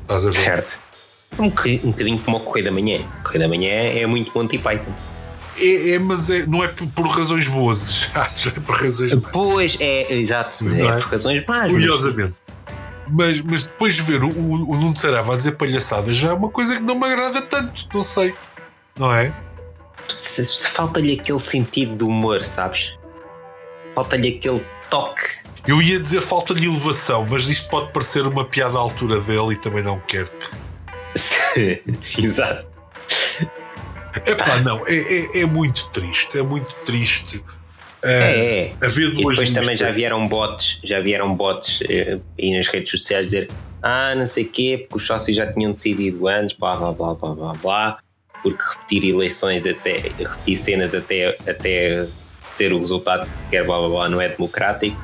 [0.03, 0.45] Estás a ver?
[0.45, 0.79] Certo.
[1.39, 3.01] Um bocadinho, um bocadinho como o Correio da Manhã.
[3.21, 4.95] O Correio da Manhã é muito Monty Python.
[5.59, 9.33] É, é, mas é, não é por, razões boas, já é por razões más.
[9.33, 11.71] Pois, é, exato, é, é, por razões más.
[11.71, 12.35] Curiosamente.
[13.09, 16.33] Mas, mas depois de ver o, o, o Nuno Sarava a dizer palhaçada já é
[16.33, 18.35] uma coisa que não me agrada tanto, não sei.
[18.99, 19.33] Não é?
[20.73, 22.97] Falta-lhe aquele sentido de humor, sabes?
[23.95, 25.47] Falta-lhe aquele toque.
[25.67, 29.57] Eu ia dizer falta-lhe elevação, mas isto pode parecer uma piada à altura dele e
[29.57, 30.31] também não quero.
[32.19, 32.67] Exato.
[34.25, 37.39] Epá, não, é, é, é, muito triste, é muito triste.
[38.05, 38.73] Uh, é, é.
[38.83, 41.81] Haver duas e depois também já vieram bots, já vieram bots
[42.39, 43.51] e nas redes sociais dizer
[43.83, 47.35] ah, não sei quê, porque os sócios já tinham decidido antes, blá blá blá blá
[47.35, 47.99] blá blá,
[48.43, 52.07] porque repetir eleições até, repetir cenas até, até
[52.55, 54.97] ser o resultado que quer blá blá blá não é democrático.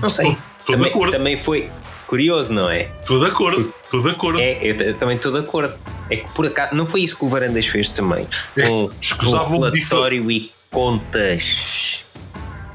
[0.00, 0.36] Não sei.
[0.66, 1.68] Também, também foi,
[2.10, 2.90] Curioso, não é?
[3.00, 4.40] Estou de acordo, estou de acordo.
[4.40, 5.78] É, eu, eu também estou de acordo.
[6.10, 8.26] É que por acaso, não foi isso que o Varandas fez também?
[8.56, 8.90] É, um,
[9.22, 12.02] um relatório e contas.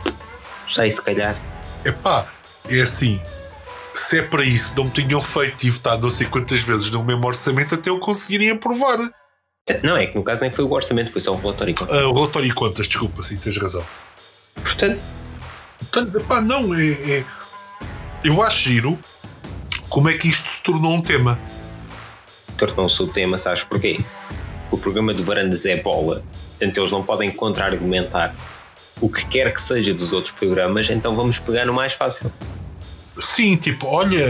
[0.05, 1.35] Não sei, se calhar.
[1.83, 2.31] Epá,
[2.69, 3.19] é assim.
[3.93, 7.03] Se é para isso, não me tinham feito e votado não sei quantas vezes no
[7.03, 8.99] mesmo orçamento até eu conseguirem aprovar.
[9.83, 11.97] Não, é que no caso nem foi o orçamento, foi só o relatório e contas.
[11.97, 13.85] Ah, o relatório e contas, desculpa, sim, tens razão.
[14.55, 15.01] Portanto.
[15.77, 17.25] Portanto, epá, não, é, é.
[18.23, 18.97] Eu acho giro
[19.89, 21.39] como é que isto se tornou um tema?
[22.57, 23.99] Tornou-se um tema, sabes porquê?
[24.71, 28.35] O programa do Varandas é bola, portanto eles não podem contra-argumentar
[29.01, 32.31] o que quer que seja dos outros programas, então vamos pegar no mais fácil.
[33.19, 34.23] Sim, tipo, olha,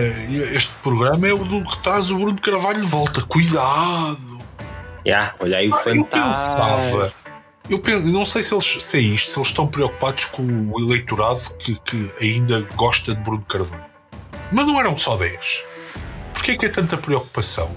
[0.56, 4.40] este programa é o do que traz o Bruno Carvalho de volta, cuidado!
[5.06, 6.02] Yeah, olha aí o ah, fantasma.
[6.02, 7.14] Eu pensava,
[7.70, 10.80] eu penso, não sei se, eles, se é isto, se eles estão preocupados com o
[10.80, 13.95] eleitorado que, que ainda gosta de Bruno Carvalho.
[14.52, 15.64] Mas não eram só 10.
[16.34, 17.72] Porquê é que é tanta preocupação?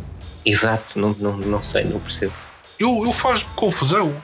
[0.45, 2.33] Exato, não, não, não sei, não percebo.
[2.79, 4.23] Eu, eu faz-me confusão.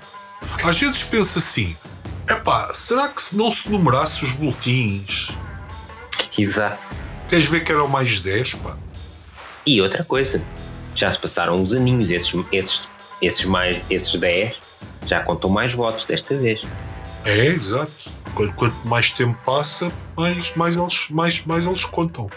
[0.62, 1.76] Às vezes penso assim:
[2.28, 5.30] epá, será que se não se numerasse os boletins?
[6.37, 6.83] Exato.
[7.28, 8.76] Queres ver que eram mais 10, pá?
[9.66, 10.44] E outra coisa,
[10.94, 12.88] já se passaram uns aninhos, esses, esses,
[13.20, 14.57] esses, mais, esses 10
[15.07, 16.62] já contam mais votos desta vez.
[17.24, 18.10] É, exato.
[18.34, 22.28] Quanto mais tempo passa, mais, mais, eles, mais, mais eles contam.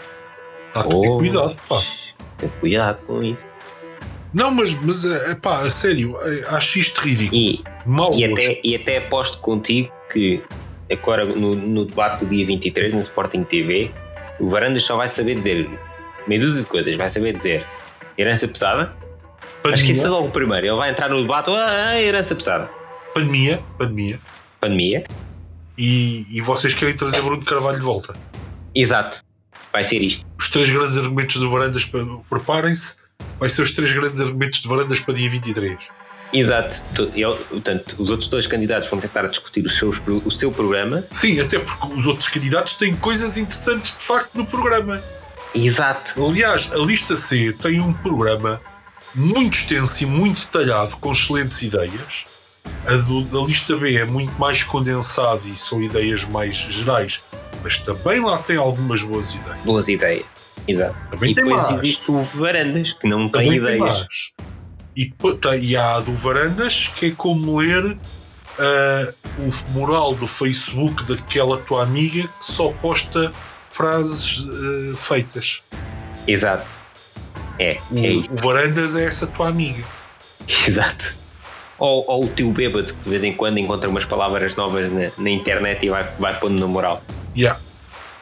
[0.74, 1.82] Há que ter cuidado, pá.
[2.38, 3.46] Ter cuidado com isso.
[4.32, 7.36] Não, mas, mas é, pá, a sério, é, acho isto ridículo.
[7.36, 7.64] E,
[8.14, 10.42] e, até, e até aposto contigo que
[10.90, 13.90] agora no, no debate do dia 23 na Sporting TV,
[14.38, 15.68] o Varandas só vai saber dizer
[16.26, 16.94] meia dúzia de coisas.
[16.96, 17.64] Vai saber dizer
[18.16, 18.92] herança pesada.
[19.62, 19.74] Pandemia.
[19.74, 20.66] Acho que isso é logo o primeiro.
[20.66, 22.70] Ele vai entrar no debate, ah, herança pesada.
[23.14, 24.20] Pandemia, pandemia.
[24.60, 25.04] Pandemia
[25.76, 28.16] e, e vocês querem trazer Bruno Carvalho de volta.
[28.74, 29.22] Exato.
[29.72, 30.26] Vai ser isto.
[30.38, 31.90] Os três grandes argumentos de Varandas,
[32.28, 33.02] preparem-se,
[33.38, 35.78] vai ser os três grandes argumentos de Varandas para dia 23.
[36.32, 36.82] Exato.
[37.14, 39.90] Ele, portanto, os outros dois candidatos vão tentar discutir o seu,
[40.24, 41.04] o seu programa.
[41.10, 45.02] Sim, até porque os outros candidatos têm coisas interessantes de facto no programa.
[45.54, 46.22] Exato.
[46.22, 48.60] Aliás, a lista C tem um programa
[49.14, 52.26] muito extenso e muito detalhado, com excelentes ideias
[52.86, 57.22] a do, da lista B é muito mais condensada e são ideias mais gerais,
[57.62, 59.58] mas também lá tem algumas boas ideias.
[59.60, 60.24] Boas ideias,
[60.66, 60.96] exato.
[61.10, 61.82] Também e tem depois mais.
[61.82, 64.32] existe o Varandas, que não também tem ideias.
[64.36, 64.48] Tem
[64.98, 65.14] e,
[65.60, 71.58] e há a do Varandas, que é como ler uh, o mural do Facebook daquela
[71.58, 73.32] tua amiga que só posta
[73.70, 75.62] frases uh, feitas.
[76.26, 76.66] Exato.
[77.58, 79.84] É, o, é o Varandas é essa tua amiga.
[80.66, 81.18] Exato.
[81.78, 85.10] Ou, ou o tio bêbado que de vez em quando encontra umas palavras novas na,
[85.16, 87.02] na internet e vai, vai pondo na moral.
[87.36, 87.60] Yeah.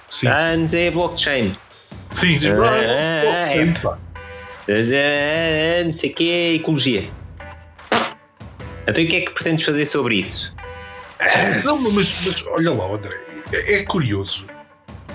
[0.08, 0.28] Sim.
[0.58, 1.56] Não sei, blockchain.
[2.12, 2.38] Sim.
[2.48, 3.52] Ah,
[3.88, 3.96] ah,
[4.68, 7.08] ah, não sei o que, ecologia.
[8.86, 10.54] Então o que é que pretendes fazer sobre isso?
[11.64, 13.16] Não, mas, mas olha lá, André,
[13.52, 14.46] é, é curioso.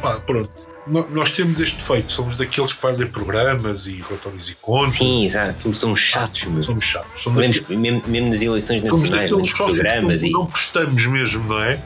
[0.01, 4.49] Pá, pronto, no- nós temos este feito, somos daqueles que vai ler programas e relatórios
[4.49, 4.93] e contas.
[4.93, 5.59] Sim, exato.
[5.59, 6.63] Somos, somos chatos, meu.
[6.63, 7.21] Somos chatos.
[7.21, 10.31] Somos, daqueles, mesmo, mesmo nas eleições somos nacionais, sócios programas que e.
[10.31, 11.79] não prestamos mesmo, não é?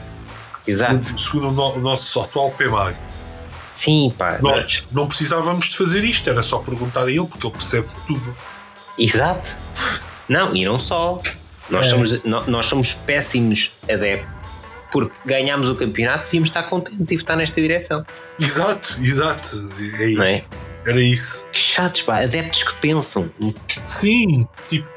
[0.66, 1.04] Exato.
[1.04, 2.96] Segundo, segundo o, no- o nosso atual PMAG.
[3.74, 4.38] Sim, pá.
[4.40, 8.34] Nós não precisávamos de fazer isto, era só perguntar a ele, porque ele percebe tudo.
[8.98, 9.54] Exato.
[10.28, 11.20] Não, e não só.
[11.68, 11.90] Nós, É.
[11.90, 14.35] somos, no- nós somos péssimos adeptos
[14.90, 18.04] porque ganhámos o campeonato, devíamos estar contentes e votar nesta direção.
[18.38, 19.72] Exato, exato.
[19.98, 20.18] É isso.
[20.18, 20.42] Não é?
[20.86, 21.48] Era isso.
[21.52, 22.22] Que chatos, pá.
[22.22, 23.30] Adeptos que pensam.
[23.84, 24.88] Sim, tipo,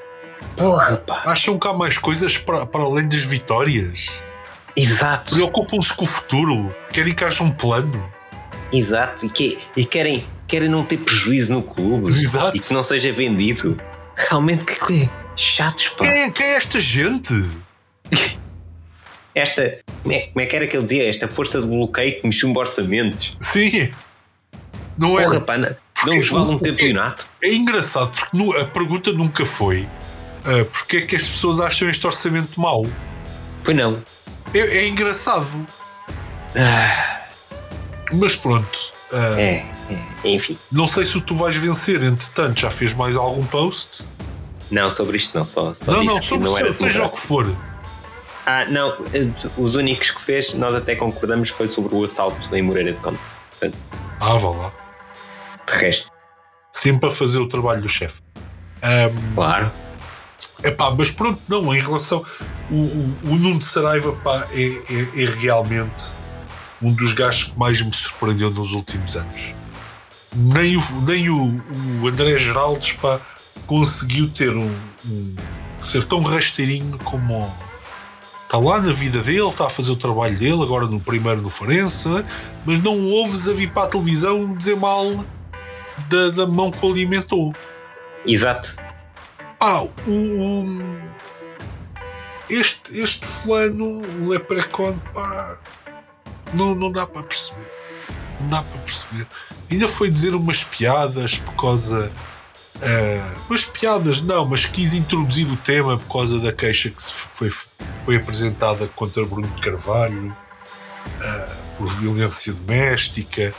[0.55, 1.23] Porra, pá.
[1.25, 4.23] acham que há mais coisas para, para além das vitórias.
[4.75, 5.33] Exato.
[5.35, 6.75] Preocupam-se com o futuro.
[6.93, 8.07] Querem que haja um plano.
[8.71, 9.25] Exato.
[9.25, 12.07] E, que, e querem, querem não ter prejuízo no clube.
[12.07, 12.55] Exato.
[12.55, 13.79] E que não seja vendido.
[14.15, 15.09] Realmente, que coisa.
[15.35, 16.05] Chatos, pá.
[16.05, 17.33] Quem é, quem é esta gente?
[19.35, 19.79] Esta.
[20.01, 21.09] Como é, como é que era que ele dizia?
[21.09, 23.35] Esta força de bloqueio que me chumba orçamentos.
[23.39, 23.91] Sim.
[24.97, 25.23] Não é?
[25.23, 25.57] Porra, pá.
[25.57, 25.69] Não,
[26.05, 27.27] não vos vale um campeonato.
[27.43, 29.87] É engraçado porque nu- a pergunta nunca foi
[30.45, 32.85] ah, porque é que as pessoas acham este orçamento mau.
[33.63, 34.01] Pois não.
[34.53, 35.47] É, é engraçado.
[36.55, 37.27] Ah,
[38.11, 38.79] Mas pronto.
[39.13, 39.65] ah, é,
[40.23, 40.29] é.
[40.29, 40.57] Enfim.
[40.71, 44.03] Não sei se tu vais vencer, entretanto, já fez mais algum post?
[44.71, 45.45] Não, sobre isto não.
[45.45, 47.55] Só, só não, não, que sobre não era seja o que for.
[48.51, 48.97] Ah, não.
[49.57, 53.19] Os únicos que fez, nós até concordamos, foi sobre o assalto em Moreira de Conde.
[54.19, 54.73] Ah, vá lá.
[55.67, 56.09] De resto,
[56.71, 58.19] Sempre a fazer o trabalho do chefe.
[58.81, 59.71] Ahm, claro.
[60.63, 62.25] Epá, mas pronto, não, em relação.
[62.71, 66.13] O, o, o Nuno de Saraiva pá, é, é, é realmente
[66.81, 69.53] um dos gajos que mais me surpreendeu nos últimos anos.
[70.35, 71.61] Nem o, nem o,
[72.01, 73.21] o André Geraldes pá,
[73.67, 75.35] conseguiu ter um, um-
[75.79, 77.51] ser tão rasteirinho como
[78.49, 81.51] está lá na vida dele, está a fazer o trabalho dele, agora no primeiro no
[81.51, 82.09] Farense,
[82.65, 85.23] mas não ouves a vir para a televisão dizer mal
[86.09, 87.53] da, da mão que o alimentou.
[88.25, 88.75] Exato.
[89.59, 90.99] Ah, o, o-
[92.49, 95.55] este, este fulano, o Leprechaun, pá,
[96.51, 97.69] não, não dá para perceber.
[98.41, 99.27] Não dá para perceber.
[99.69, 102.11] Ainda foi dizer umas piadas por causa.
[103.47, 107.01] Umas piadas, não, mas quis introduzir o tema por causa da queixa que
[107.33, 107.49] foi,
[108.05, 110.35] foi apresentada contra Bruno de Carvalho
[111.21, 113.53] ah, por violência doméstica,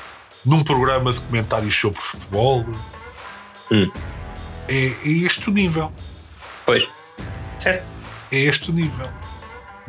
[0.45, 2.65] num programa de comentários sobre futebol.
[3.71, 3.91] Hum.
[4.69, 5.93] É, é este o nível.
[6.65, 6.89] Pois.
[7.59, 7.85] Certo.
[8.33, 9.09] É este o nível.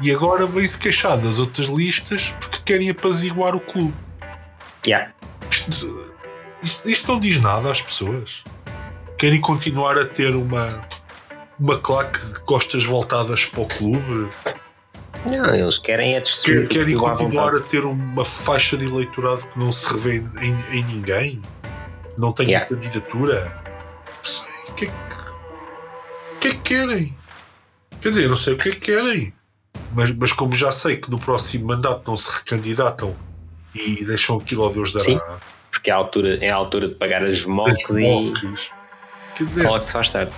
[0.02, 3.94] E agora vem-se queixar das outras listas porque querem apaziguar o clube.
[4.86, 5.14] Yeah.
[5.50, 6.14] Isto,
[6.64, 8.44] isto- isto não diz nada às pessoas.
[9.22, 10.68] Querem continuar a ter uma,
[11.60, 14.28] uma claque de costas voltadas para o clube.
[15.28, 16.68] Não, eles querem é destruir.
[16.68, 20.84] Quer- Querem continuar a ter uma faixa de eleitorado que não se revê em, em
[20.86, 21.40] ninguém.
[22.18, 22.68] Não tem Yeah.
[22.68, 23.62] candidatura.
[24.18, 24.52] Não sei.
[24.70, 27.18] O que é que, que é que querem?
[28.02, 29.32] Quer dizer, não sei o que é que querem.
[29.94, 33.16] Mas, mas como já sei que no próximo mandato não se recandidatam
[33.76, 35.06] e deixam aquilo ao Deus dará.
[35.06, 35.20] Sim.
[35.70, 38.34] Porque é a altura, é a altura de pagar as mocs e.
[39.36, 40.32] Quer dizer, Logo se faz tarde.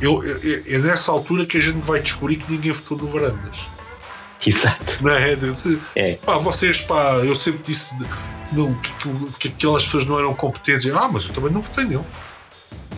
[0.00, 3.60] eu, eu- é nessa altura que a gente vai descobrir que ninguém votou no Varandas.
[4.44, 4.98] Exato.
[5.02, 5.36] Não é?
[5.94, 6.14] É.
[6.16, 7.94] Pá, vocês, pá, eu sempre disse
[8.52, 10.92] não, que, que- que aquelas pessoas não eram competentes.
[10.94, 12.04] Ah, mas eu também não votei nele.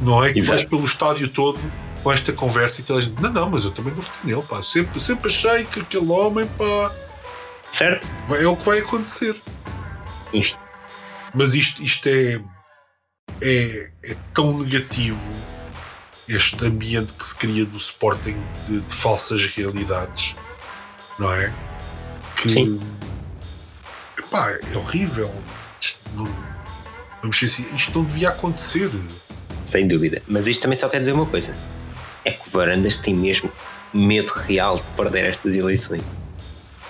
[0.01, 0.57] Não é que Exato.
[0.57, 1.59] vais pelo estádio todo
[2.03, 4.43] com esta conversa e toda a gente, não, não, mas eu também não votei nele,
[4.49, 4.63] pá.
[4.63, 6.93] Sempre, sempre achei que aquele homem, pá,
[7.73, 8.07] Certo?
[8.31, 9.35] é o que vai acontecer.
[10.33, 10.55] Enfim.
[11.35, 12.41] Mas isto, isto é,
[13.41, 15.33] é, é tão negativo
[16.29, 20.37] este ambiente que se cria do Sporting de, de falsas realidades,
[21.19, 21.53] não é?
[22.37, 22.81] Que Sim.
[24.19, 25.35] epá, é horrível.
[25.81, 26.25] Isto não,
[27.23, 28.91] vamos dizer assim, isto não devia acontecer.
[29.65, 30.23] Sem dúvida.
[30.27, 31.57] Mas isto também só quer dizer uma coisa:
[32.25, 33.51] é que o Varandas tem mesmo
[33.93, 36.03] medo real de perder estas eleições.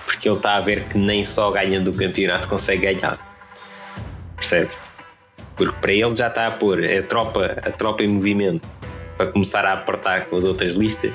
[0.05, 3.17] Porque ele está a ver que nem só ganhando o campeonato consegue ganhar.
[4.35, 4.88] Percebes?
[5.59, 8.67] Porque para ele já está a pôr a tropa, a tropa em movimento
[9.15, 11.13] para começar a apertar com as outras listas.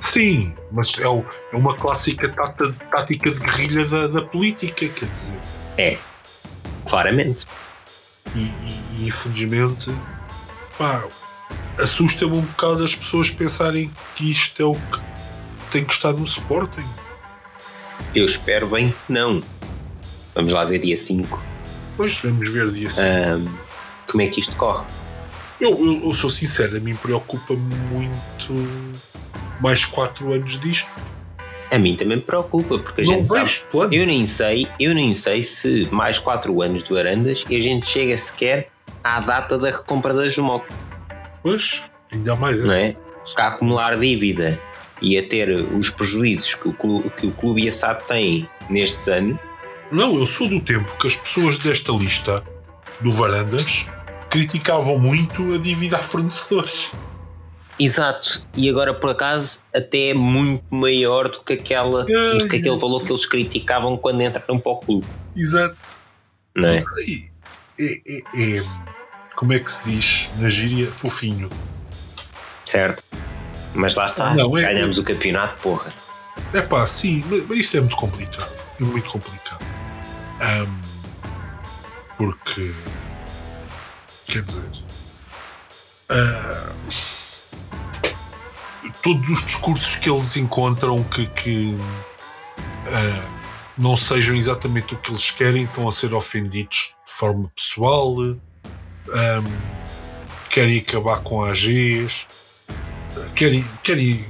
[0.00, 5.06] Sim, mas é, o- é uma clássica tata- tática de guerrilha da, da política, quer
[5.06, 5.38] dizer.
[5.76, 5.96] É.
[6.88, 7.44] Claramente.
[8.34, 9.94] E, e- e, infelizmente
[10.78, 11.06] pá,
[11.78, 15.00] assusta-me um bocado as pessoas pensarem que isto é o que
[15.70, 16.86] tem que estar no Sporting.
[18.14, 19.42] Eu espero bem que não.
[20.34, 21.38] Vamos lá ver dia 5
[21.98, 23.02] Pois vamos ver assim.
[23.02, 23.46] ahm,
[24.10, 24.86] como é que isto corre.
[25.60, 28.54] Eu, eu- eu sou sincero, a mim preocupa muito
[29.60, 30.90] mais 4 anos disto.
[31.70, 33.70] A mim também me preocupa, porque a Não gente vejo sabe.
[33.72, 33.92] plano.
[33.94, 37.86] Eu nem sei, eu nem sei se mais 4 anos do Arandas e a gente
[37.86, 38.70] chega sequer
[39.04, 40.64] à data da recompra da Jumoc,
[41.42, 42.80] Pois, ainda mais não essa.
[42.80, 42.96] é?
[43.24, 44.58] Porque a acumular dívida
[45.02, 48.48] e a ter os prejuízos que o clube, que o clube e a SAD têm
[48.70, 49.36] nestes anos,
[49.90, 52.44] Não, eu sou do tempo que as pessoas desta lista
[53.00, 53.86] do Varandas
[54.28, 56.92] criticavam muito a dívida a fornecedores.
[57.80, 62.56] Exato, e agora por acaso até é muito maior do que, aquela, Ai, do que
[62.56, 65.78] aquele valor que eles criticavam quando entraram para o clube, Exato.
[66.56, 66.78] não é?
[66.78, 68.62] É, é- é-
[69.36, 70.90] como é que se diz na gíria?
[70.90, 71.48] Fofinho.
[72.66, 73.02] Certo?
[73.72, 75.92] Mas lá está, Não, é- ganhamos o campeonato, porra.
[76.52, 78.52] É pá, sim, mas isso é muito complicado.
[78.80, 79.64] É muito complicado.
[80.40, 80.80] Ahm,
[82.16, 82.72] porque.
[84.26, 84.70] Quer dizer.
[86.10, 86.72] ah,
[89.02, 91.78] todos os discursos que eles encontram que, que,
[92.86, 93.38] ah,
[93.76, 98.14] não sejam exatamente o que eles querem estão a ser ofendidos de forma pessoal.
[99.12, 99.46] ahm,
[100.50, 102.28] querem acabar com AGs.
[103.34, 104.24] Querem, querem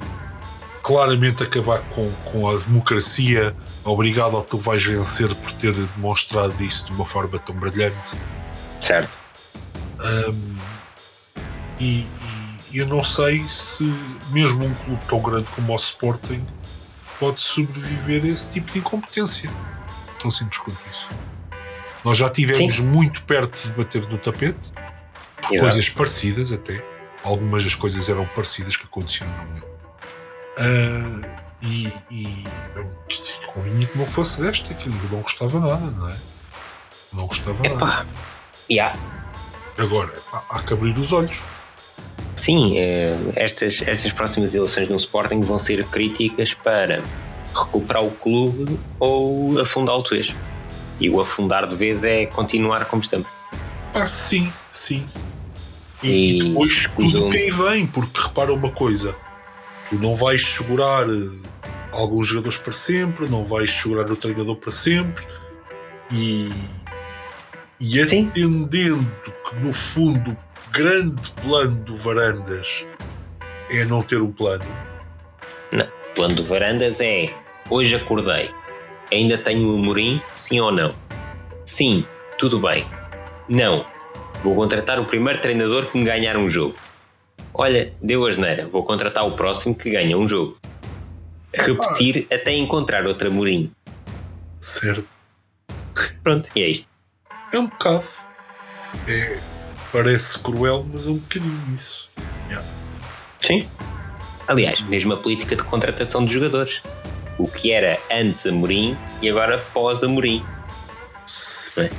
[0.83, 3.55] claramente acabar com, com a democracia.
[3.85, 8.19] Obrigado ao que tu vais vencer por ter demonstrado isso de uma forma tão brilhante.
[8.81, 9.11] Certo.
[10.01, 10.57] Um,
[11.81, 12.07] e,
[12.71, 13.85] e eu não sei se
[14.31, 16.45] mesmo um clube tão grande como o Sporting
[17.19, 19.51] pode sobreviver a esse tipo de incompetência.
[20.21, 21.09] Tão simples quanto isso.
[22.05, 22.87] Nós já tivemos Sim.
[22.87, 24.73] muito perto de bater no tapete,
[25.41, 25.61] por Exato.
[25.61, 26.85] coisas parecidas até.
[27.25, 29.79] Algumas das coisas eram parecidas que aconteciam no meu.
[30.57, 32.45] Ah, e, e
[32.77, 32.91] eu
[33.53, 36.17] convinha que não fosse desta, que eu não gostava nada, não é?
[37.13, 37.75] Não gostava nada.
[37.75, 38.07] Epá,
[38.71, 38.99] yeah.
[39.77, 41.43] Agora, há, há que abrir os olhos.
[42.37, 47.03] Sim, eh, estas, estas próximas eleições no Sporting vão ser críticas para
[47.55, 50.35] recuperar o clube ou afundá-lo de vez.
[51.01, 53.27] E o afundar de vez é continuar como estamos.
[53.95, 55.05] Ah, sim, sim.
[56.03, 59.17] E, E depois tudo o que aí vem, porque repara uma coisa:
[59.89, 61.48] tu não vais segurar eh,
[61.99, 65.27] alguns jogadores para sempre, não vais segurar o treinador para sempre,
[66.13, 66.49] e,
[67.81, 69.07] e entendendo
[69.45, 72.87] que no fundo o grande plano do Varandas
[73.71, 74.65] é não ter um plano.
[75.73, 77.33] O plano do Varandas é
[77.69, 78.51] hoje acordei,
[79.13, 80.95] ainda tenho o Amorim, sim ou não?
[81.67, 82.05] Sim,
[82.39, 82.87] tudo bem.
[83.49, 83.85] Não,
[84.43, 86.77] vou contratar o primeiro treinador que me ganhar um jogo.
[87.53, 90.57] Olha, deu asneira, vou contratar o próximo que ganha um jogo.
[91.53, 93.71] Repetir até encontrar outro Amorim.
[94.61, 95.07] Certo?
[96.23, 96.87] Pronto, e é isto.
[97.53, 98.05] É um bocado.
[99.09, 99.39] É,
[99.93, 102.09] parece cruel, mas é um bocadinho isso.
[103.41, 103.69] Sim.
[104.47, 106.83] Aliás, mesmo a política de contratação de jogadores.
[107.39, 110.45] O que era antes Amorim e agora pós Amorim.
[111.77, 111.91] não é?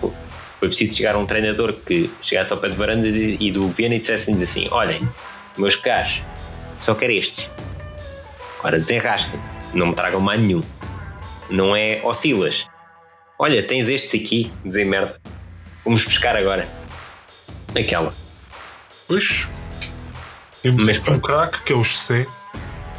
[0.00, 0.12] Pô,
[0.60, 3.68] Foi preciso chegar a um treinador que chegasse ao pé de varandas e, e do
[3.68, 5.06] Viana e dissesse assim: Olhem,
[5.58, 6.22] meus caros,
[6.80, 7.48] só quero estes.
[8.64, 9.38] Agora desenrasquem,
[9.74, 10.62] não me tragam mais nenhum.
[11.50, 12.66] Não é oscilas.
[13.38, 15.20] Olha, tens estes aqui, dizer merda.
[15.84, 16.66] Vamos buscar agora.
[17.78, 18.14] Aquela.
[19.06, 19.52] Pois.
[20.62, 22.26] Temos Mas um craque que é o José.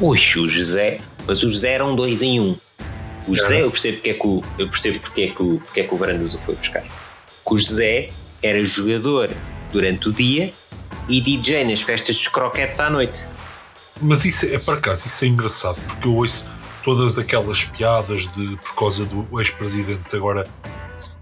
[0.00, 1.00] Ui, o José.
[1.26, 2.56] Mas o José era um dois em um.
[3.26, 5.80] O José, eu percebo porque é que o, eu percebo porque é que o, porque
[5.80, 6.82] é que o Varandas o foi buscar.
[6.82, 9.30] Que o José era jogador
[9.72, 10.54] durante o dia
[11.08, 13.26] e DJ nas festas dos croquetes à noite.
[14.00, 16.48] Mas isso é, por acaso, isso é engraçado, porque eu ouço
[16.84, 20.46] todas aquelas piadas de por causa do ex-presidente agora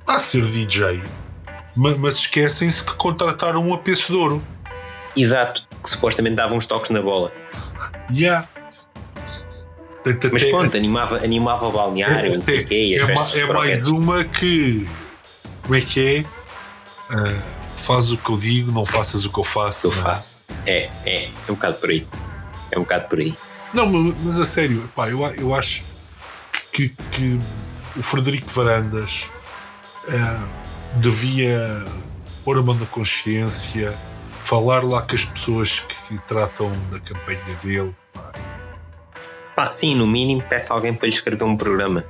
[0.06, 1.02] a ser DJ,
[1.78, 4.40] ma- mas, esquecem-se que contrataram um apecedor.
[5.16, 7.32] Exato, que supostamente dava uns toques na bola.
[8.12, 8.46] Yeah.
[10.32, 14.24] Mas pronto, animava, animava o balneário, não sei o quê, é, ma- é mais uma
[14.24, 14.86] que.
[15.62, 16.24] Como é que é?
[17.10, 17.42] Ah,
[17.76, 19.86] faz o que eu digo, não faças o que eu faço.
[19.86, 19.96] eu é?
[19.96, 20.42] faço.
[20.66, 22.06] É, é, é um bocado por aí.
[22.74, 23.34] É um bocado por aí.
[23.72, 25.84] Não, mas, a sério, pá, eu, eu acho
[26.72, 27.38] que, que
[27.96, 29.32] o Frederico Varandas
[30.08, 30.46] ah,
[30.96, 31.84] devia
[32.44, 33.94] pôr a mão na consciência,
[34.44, 37.94] falar lá com as pessoas que tratam da campanha dele.
[38.12, 38.32] pá.
[39.54, 42.04] Pá, sim, no mínimo, peça alguém para lhe escrever um programa.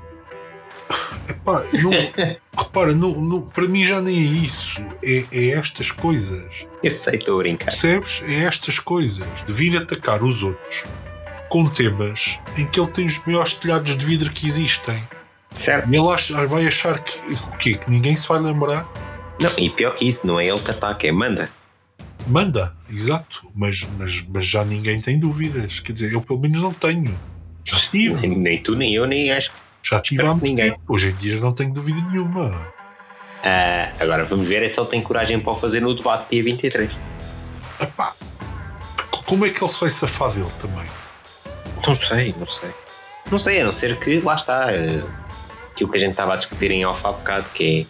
[1.29, 1.91] Epá, não,
[2.57, 6.67] repara, não, não- para mim já nem é isso, é, é estas coisas.
[6.83, 7.67] Eu sei, estou a brincar.
[7.67, 8.23] Percebes?
[8.27, 10.85] É estas coisas de vir atacar os outros
[11.49, 15.03] com temas em que ele tem os maiores telhados de vidro que existem.
[15.53, 15.89] Certo?
[15.93, 17.75] E ele acha- vai achar que o quê?
[17.77, 18.87] Que ninguém se vai lembrar?
[19.41, 21.49] Não, e pior que isso, não é ele que ataca, é manda.
[22.27, 23.47] Manda, exato.
[23.55, 25.81] Mas, mas, mas já ninguém tem dúvidas.
[25.81, 27.17] Quer dizer, eu pelo menos não tenho.
[27.65, 28.15] Já tive.
[28.27, 29.51] Nem, nem tu, nem eu, nem acho.
[29.85, 30.71] Já tive há muito ninguém.
[30.71, 30.83] tempo.
[30.89, 32.73] Hoje em dia já não tenho dúvida nenhuma.
[33.45, 36.43] Ah, agora vamos ver é se ele tem coragem para o fazer no debate dia
[36.43, 36.91] 23.
[37.79, 38.15] Epá,
[39.27, 40.87] como é que ele se vai safar dele também?
[41.87, 42.71] Não sei, não sei.
[43.31, 44.73] Não sei, a não ser que lá está.
[44.73, 45.03] eh,
[45.71, 47.87] aquilo que a gente estava a discutir em off há bocado, que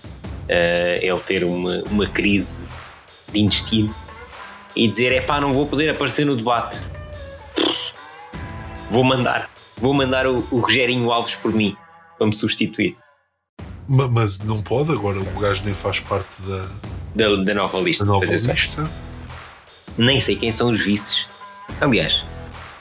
[0.48, 2.66] é eh, ele ter uma, uma crise
[3.30, 3.94] de intestino
[4.74, 6.80] e dizer: é pá, não vou poder aparecer no debate.
[8.90, 9.48] Vou mandar.
[9.76, 11.76] Vou mandar o, o Rogerinho Alves por mim
[12.24, 12.96] para me substituir
[13.86, 16.66] Ma- Mas não pode, agora o gajo nem faz parte da,
[17.14, 18.02] da, da nova lista.
[18.04, 18.90] da nova lista.
[19.98, 21.26] Nem sei quem são os vices.
[21.80, 22.24] Aliás,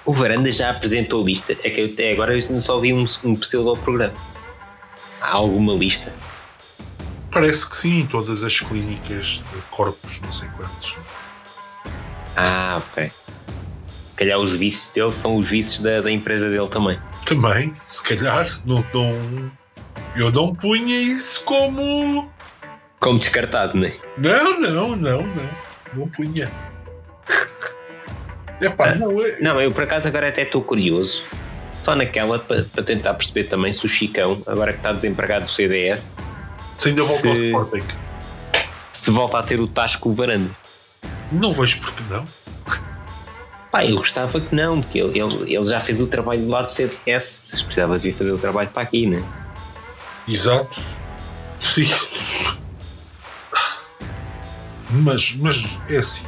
[0.05, 1.51] o Varanda já apresentou lista.
[1.61, 4.13] É que até agora eu só vi um, um pseudo-programa.
[5.21, 6.13] Há alguma lista?
[7.29, 10.99] Parece que sim, em todas as clínicas de corpos, não sei quantos.
[12.37, 13.07] Ah, ok.
[13.07, 16.97] Se calhar os vícios dele são os vícios da, da empresa dele também.
[17.25, 19.51] Também, se calhar, não, não,
[20.15, 22.29] eu não punha isso como.
[22.99, 23.93] Como descartado, não é?
[24.17, 25.49] Não, não, não, não.
[25.93, 26.51] Não punha.
[28.61, 31.21] Epá, não, é, Não, eu por acaso agora até estou curioso.
[31.81, 36.09] Só naquela para tentar perceber também se o Chicão, agora que está desempregado do CDS,
[36.77, 37.83] se ainda volta ao se- Sporting.
[38.93, 40.49] se volta a ter o Tasco o Varanda.
[41.31, 42.25] Não vejo porque não.
[43.73, 46.67] Pá, eu gostava que não, porque ele, ele, ele já fez o trabalho do lado
[46.67, 47.63] do CDS.
[47.65, 49.23] Precisava de fazer o trabalho para aqui, não é?
[50.31, 50.79] Exato.
[51.57, 51.89] Sim.
[54.91, 56.27] Mas, mas é assim.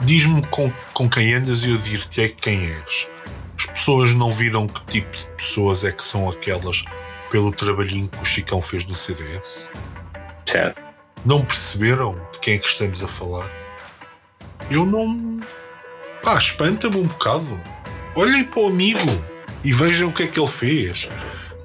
[0.00, 3.10] Diz-me com, com quem andas e eu dir-te é quem és.
[3.58, 6.82] As pessoas não viram que tipo de pessoas é que são aquelas
[7.30, 9.68] pelo trabalhinho que o Chicão fez no CDS?
[10.46, 10.80] Certo.
[11.26, 13.50] Não perceberam de quem é que estamos a falar?
[14.70, 15.40] Eu não.
[16.22, 17.60] Pá, espanta-me um bocado.
[18.14, 18.98] Olhem para o amigo
[19.64, 21.08] e vejam o que é que ele fez.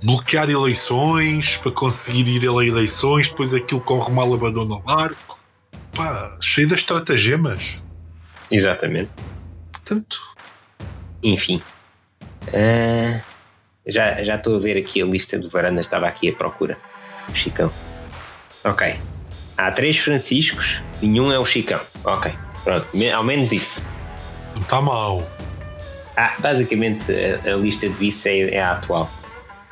[0.04, 5.40] Bloquear eleições para conseguir ir a eleições, depois aquilo corre mal, abandona o barco.
[5.94, 7.76] Pá, cheio de estratagemas.
[8.52, 9.10] Exatamente.
[9.72, 10.22] Portanto,
[11.24, 11.62] Enfim.
[12.54, 13.22] Ah,
[13.88, 16.78] já já estou a ver aqui a lista do Varanda, estava aqui à procura.
[17.30, 17.72] O Chicão.
[18.64, 18.96] Ok.
[19.58, 21.80] Há três Franciscos, nenhum é o Chicão.
[22.04, 22.32] Ok.
[22.64, 23.82] Pronto, ao menos isso.
[24.56, 25.24] Não está mal.
[26.16, 29.10] Ah, basicamente a, a lista de vice é, é a atual.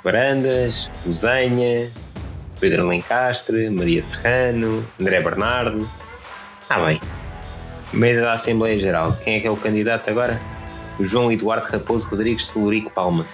[0.03, 1.91] Varandas, Lusenha,
[2.59, 5.87] Pedro Lencastre, Maria Serrano, André Bernardo.
[6.69, 6.99] Ah bem.
[7.93, 9.15] Mesa da Assembleia Geral.
[9.23, 10.39] Quem é que é o candidato agora?
[10.99, 13.25] O João Eduardo Raposo Rodrigues Celurico Palma.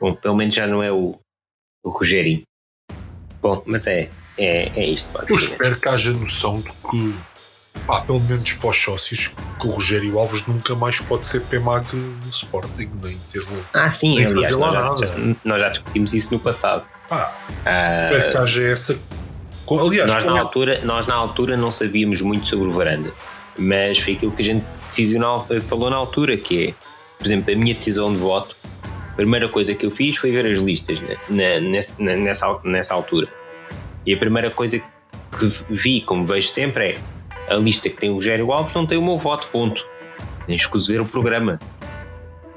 [0.00, 1.18] Bom, pelo menos já não é o,
[1.82, 2.42] o Rogerinho.
[3.40, 7.14] Bom, mas é, é, é isto Eu espero que haja noção de que,
[7.86, 11.86] pá, pelo menos para os sócios, que o Rogério Alves nunca mais pode ser PMAG
[11.94, 13.44] no Sporting, nem ter.
[13.72, 15.06] Ah sim, Nem aliás, fazer lá nós já, nada.
[15.06, 16.84] já- nós já discutimos isso no passado.
[17.08, 18.98] Pá, Ah, espero que haja essa.
[19.70, 23.10] Aliás, nós, na essa- altura, nós na altura não sabíamos muito sobre o Varanda,
[23.58, 26.74] mas foi aquilo que a gente decidiu na, al- falou na altura, que é,
[27.18, 28.54] por exemplo, a minha decisão de voto,
[29.10, 31.60] a primeira coisa que eu fiz foi ver as listas né,
[31.98, 33.28] na- nessa, al- nessa altura.
[34.06, 36.98] E a primeira coisa que vi, como vejo sempre, é
[37.48, 39.84] a lista que tem o Rogério Alves não tem o meu voto, ponto.
[40.46, 41.58] Nem ver o programa.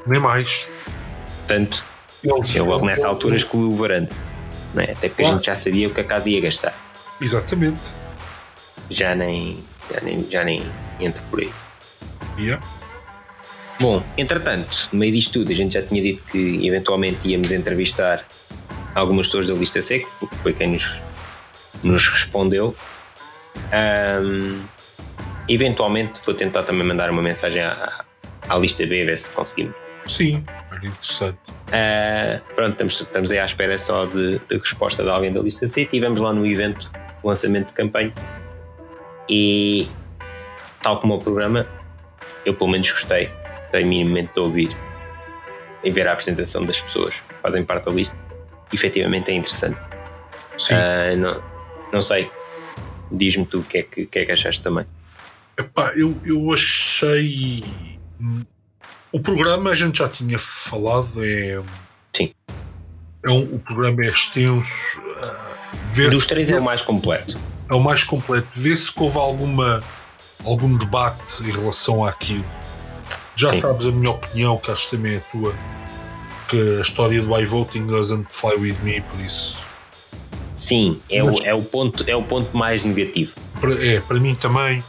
[0.08, 0.70] nem mais.
[1.40, 1.86] Portanto,
[2.24, 4.10] Eles, eu logo nessa altura excluí o Varanda.
[4.76, 4.92] É?
[4.92, 6.74] Até porque a gente já sabia o que a casa ia gastar.
[7.20, 7.90] Exatamente.
[8.90, 10.64] Já nem, já nem, já nem
[11.00, 11.52] entra por aí.
[12.38, 12.64] Yeah.
[13.80, 18.26] Bom, entretanto, no meio disto tudo, a gente já tinha dito que eventualmente íamos entrevistar
[18.94, 20.94] algumas pessoas da lista seco, porque foi quem nos,
[21.84, 22.76] nos respondeu.
[23.72, 24.62] Ahm,
[25.48, 28.06] eventualmente vou tentar também mandar uma mensagem à,
[28.48, 29.76] à lista B, ver se conseguimos.
[30.06, 31.39] Sim, era interessante.
[31.72, 35.68] Ah, pronto, estamos, estamos aí à espera só de, de resposta de alguém da lista
[35.68, 35.82] C.
[35.82, 38.14] Estivemos lá no evento de lançamento de campanha
[39.30, 39.88] e,
[40.82, 41.68] tal como o programa,
[42.45, 43.30] eu pelo menos gostei,
[43.64, 44.76] gostei minimamente de ouvir
[45.84, 48.16] e ver a apresentação das pessoas que fazem parte da lista.
[48.72, 49.78] Efetivamente é interessante.
[50.58, 50.74] Sim.
[50.76, 51.43] Ah, não,
[51.91, 52.30] não sei,
[53.12, 54.86] diz-me tu o que é que, o que, é que achaste também.
[55.60, 57.64] Epá, eu, eu achei.
[59.12, 61.62] O programa a gente já tinha falado, é.
[62.16, 62.32] Sim.
[63.26, 65.01] É um, o programa é extenso.
[65.93, 67.38] vê-se- Dos três é o mais completo.
[67.70, 68.47] é o mais completo.
[68.55, 69.84] Vê-se que houve alguma,
[70.45, 72.45] algum debate em relação àquilo.
[73.36, 73.62] Já Sim.
[73.62, 75.55] sabes a minha opinião, que acho que também é a tua,
[76.47, 79.58] que a história do iVoting doesn't fly with me, por isso.
[80.53, 83.34] Sim, é, Mas- o, é, o ponto, é o ponto mais negativo.
[83.80, 84.84] É, para mim também.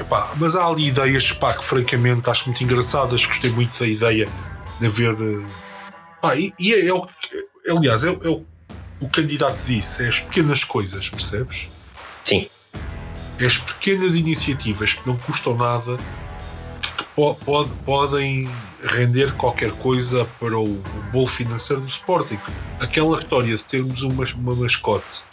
[0.00, 3.24] Epá, mas há ali ideias pá, que francamente acho muito engraçadas.
[3.24, 4.28] Gostei muito da ideia
[4.80, 5.14] de haver.
[5.20, 5.46] eh,
[6.22, 7.48] pá, e, e é, é o que.
[7.70, 8.44] Aliás, é, é o,
[9.00, 11.68] o candidato disse: é as pequenas coisas, percebes?
[12.24, 12.48] Sim,
[13.38, 15.98] É as pequenas iniciativas que não custam nada
[16.82, 18.48] que, que po- pode- podem
[18.82, 22.38] render qualquer coisa para o, o bolo financeiro do Sporting.
[22.80, 25.24] Aquela história de termos uma, uma mascote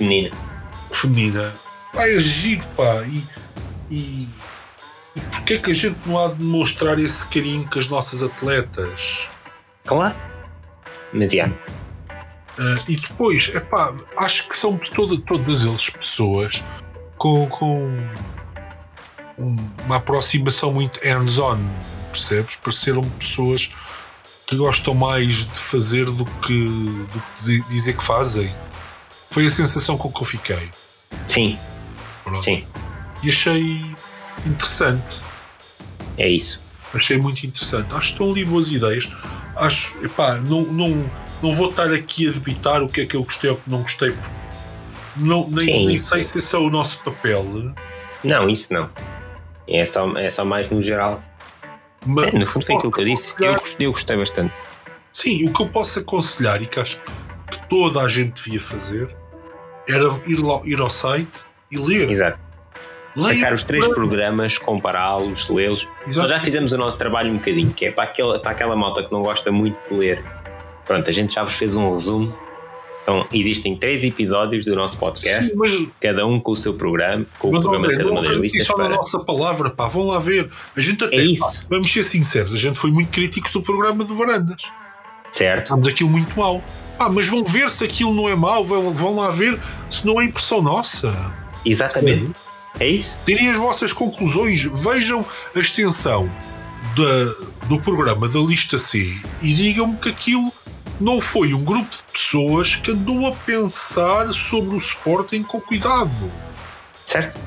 [0.00, 0.30] menina.
[0.92, 1.54] feminina
[1.96, 3.02] pá, é giro, pá.
[3.06, 3.24] E,
[3.90, 4.28] e,
[5.16, 8.22] e porquê é que a gente não há de demonstrar esse carinho com as nossas
[8.22, 9.28] atletas?
[9.84, 10.14] Claro.
[11.12, 11.50] Mas já.
[12.58, 16.64] Ah, e depois, epá, acho que são toda, todas eles pessoas
[17.16, 17.88] com, com
[19.38, 21.58] um- uma aproximação muito hands-on,
[22.12, 22.56] percebes?
[22.56, 23.72] Pareceram pessoas
[24.46, 26.64] que gostam mais de fazer do que,
[27.12, 28.54] do que dizer, dizer que fazem.
[29.30, 30.70] Foi a sensação com que eu fiquei.
[31.28, 31.58] Sim,
[32.26, 32.42] Pronto.
[32.42, 32.66] sim.
[33.22, 33.80] E achei
[34.44, 35.20] interessante.
[36.18, 36.60] É isso.
[36.92, 37.86] Achei muito interessante.
[37.94, 39.10] Acho que estão ali boas ideias.
[39.56, 41.10] Acho, epá, não, não,
[41.40, 43.70] não vou estar aqui a debitar o que é que eu gostei ou o que
[43.70, 44.14] não gostei.
[45.16, 47.72] Não, nem, Sim, nem sei se esse é o nosso papel.
[48.24, 48.90] Não, isso não.
[49.68, 51.22] É só, é só mais no geral.
[52.04, 53.34] Mas, É, no fundo foi aquilo que eu disse.
[53.38, 54.52] Eu gostei, eu gostei bastante.
[55.12, 57.00] Sim, o que eu posso aconselhar e que acho
[57.50, 59.16] que toda a gente devia fazer
[59.88, 62.10] era ir, lá, ir ao site e ler.
[62.10, 62.38] Exato.
[63.16, 65.88] Leiam, Sacar os três programas, compará-los, lê-los.
[66.14, 69.02] Nós já fizemos o nosso trabalho um bocadinho, que é para aquela, para aquela malta
[69.02, 70.22] que não gosta muito de ler.
[70.84, 72.36] Pronto, a gente já vos fez um resumo.
[73.02, 77.24] Então, existem três episódios do nosso podcast, Sim, mas, cada um com o seu programa,
[77.38, 78.66] com o mas programa de cada uma das listas.
[78.66, 78.96] só na Para...
[78.96, 80.50] nossa palavra, pá, vão lá ver.
[80.76, 81.40] A gente até, É isso.
[81.62, 84.72] pá, vamos ser sinceros, a gente foi muito críticos do programa de Varandas.
[85.32, 85.66] Certo?
[85.66, 86.62] Achamos aquilo muito mau.
[86.98, 89.58] Ah, mas vão ver se aquilo não é mau, vão, vão lá ver
[89.88, 91.45] se não é impressão nossa.
[91.70, 92.32] Exatamente.
[92.78, 93.18] É isso.
[93.26, 96.30] Tirem as vossas conclusões, vejam a extensão
[96.96, 100.52] da- do programa da lista C e digam-me que aquilo
[101.00, 106.30] não foi um grupo de pessoas que andou a pensar sobre o Sporting com cuidado.
[107.04, 107.38] Certo?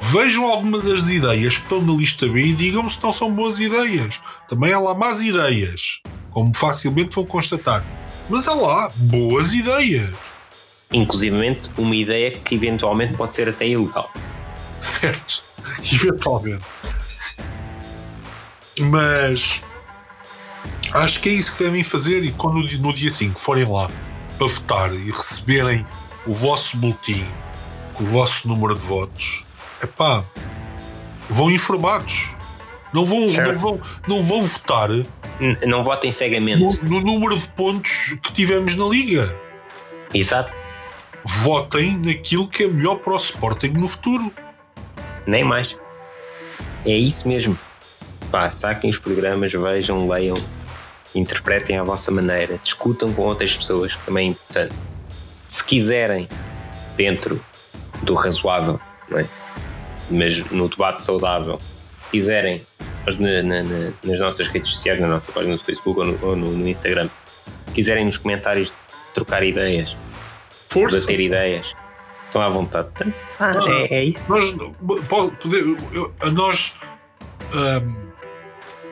[0.00, 3.60] Vejam alguma das ideias que estão na lista B e digam-me se não são boas
[3.60, 4.20] ideias.
[4.48, 7.84] Também há lá más ideias, como facilmente vão constatar.
[8.28, 10.08] Mas há lá boas ideias.
[10.92, 14.12] Inclusivamente, uma ideia que eventualmente pode ser até ilegal.
[14.80, 15.44] Certo,
[15.92, 16.66] eventualmente.
[18.78, 19.64] Mas
[20.92, 23.90] acho que é isso que devem fazer e quando no dia 5 forem lá
[24.36, 25.86] para votar e receberem
[26.26, 27.24] o vosso boletim
[27.94, 29.46] com o vosso número de votos,
[29.82, 30.24] epá,
[31.28, 32.34] vão informados.
[32.92, 34.88] Não vão, não vão, não vão votar
[35.64, 36.82] Não votem cegamente.
[36.82, 39.38] no, no número de pontos que tivemos na Liga.
[40.12, 40.59] Exato.
[41.24, 44.32] Votem naquilo que é melhor para o Sporting no futuro.
[45.26, 45.76] Nem mais.
[46.84, 47.58] É isso mesmo.
[48.30, 50.36] Pá, saquem os programas, vejam, leiam,
[51.14, 54.74] interpretem à vossa maneira, discutam com outras pessoas, também é importante.
[55.46, 56.28] Se quiserem,
[56.96, 57.44] dentro
[58.02, 58.80] do razoável,
[59.12, 59.24] é?
[60.10, 61.58] mas no debate saudável,
[62.04, 62.62] se quiserem,
[63.04, 66.18] mas na- na- na- nas nossas redes sociais, na nossa página do Facebook ou no,
[66.22, 67.08] ou no- no Instagram,
[67.66, 68.72] se quiserem nos comentários
[69.12, 69.96] trocar ideias,
[70.70, 71.00] Força!
[71.00, 71.74] bater ideias,
[72.26, 72.88] estão à vontade.
[73.38, 74.24] Ah, é, é isso.
[74.28, 74.56] Nós,
[75.42, 76.78] poder- eu- a nós,
[77.54, 77.94] hum,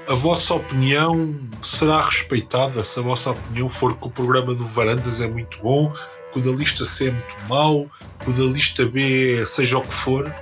[0.09, 5.21] a vossa opinião será respeitada se a vossa opinião for que o programa do Varandas
[5.21, 5.93] é muito bom,
[6.33, 7.87] que o da lista C é muito mau,
[8.25, 10.35] que o da lista B seja o que for.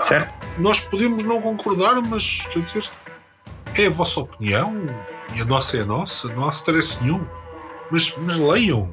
[0.00, 0.32] Certo?
[0.58, 2.84] Nós podemos não concordar, mas quer dizer,
[3.76, 4.74] é a vossa opinião
[5.36, 7.24] e a nossa é a nossa, não há stress nenhum.
[7.90, 8.90] Mas, mas leiam,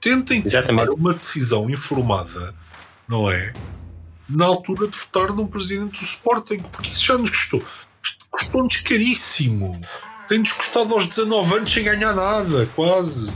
[0.00, 0.86] tentem Exatamente.
[0.88, 2.54] tomar uma decisão informada,
[3.08, 3.52] não é?
[4.28, 7.64] Na altura de votar num presidente do Sporting, porque isso já nos custou.
[8.30, 9.80] Custou-nos caríssimo.
[10.28, 13.32] Tem-nos custado aos 19 anos sem ganhar nada, quase.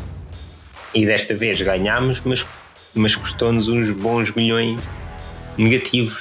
[0.94, 2.46] E desta vez ganhámos, mas,
[2.94, 4.80] mas custou-nos uns bons milhões
[5.58, 6.16] negativos.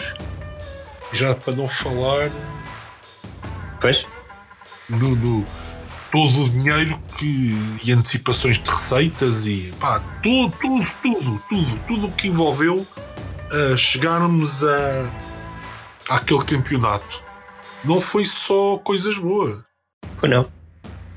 [1.11, 2.31] Já para não falar
[3.79, 4.05] Pois?
[4.89, 5.45] no, no-
[6.13, 12.07] todo o dinheiro que, e antecipações de receitas e pá, tudo, tudo, tudo, tudo, tudo
[12.07, 12.85] o que envolveu
[13.51, 15.11] a chegarmos a,
[16.07, 17.23] àquele campeonato.
[17.83, 19.57] Não foi só coisas boas.
[20.19, 20.45] Pois não.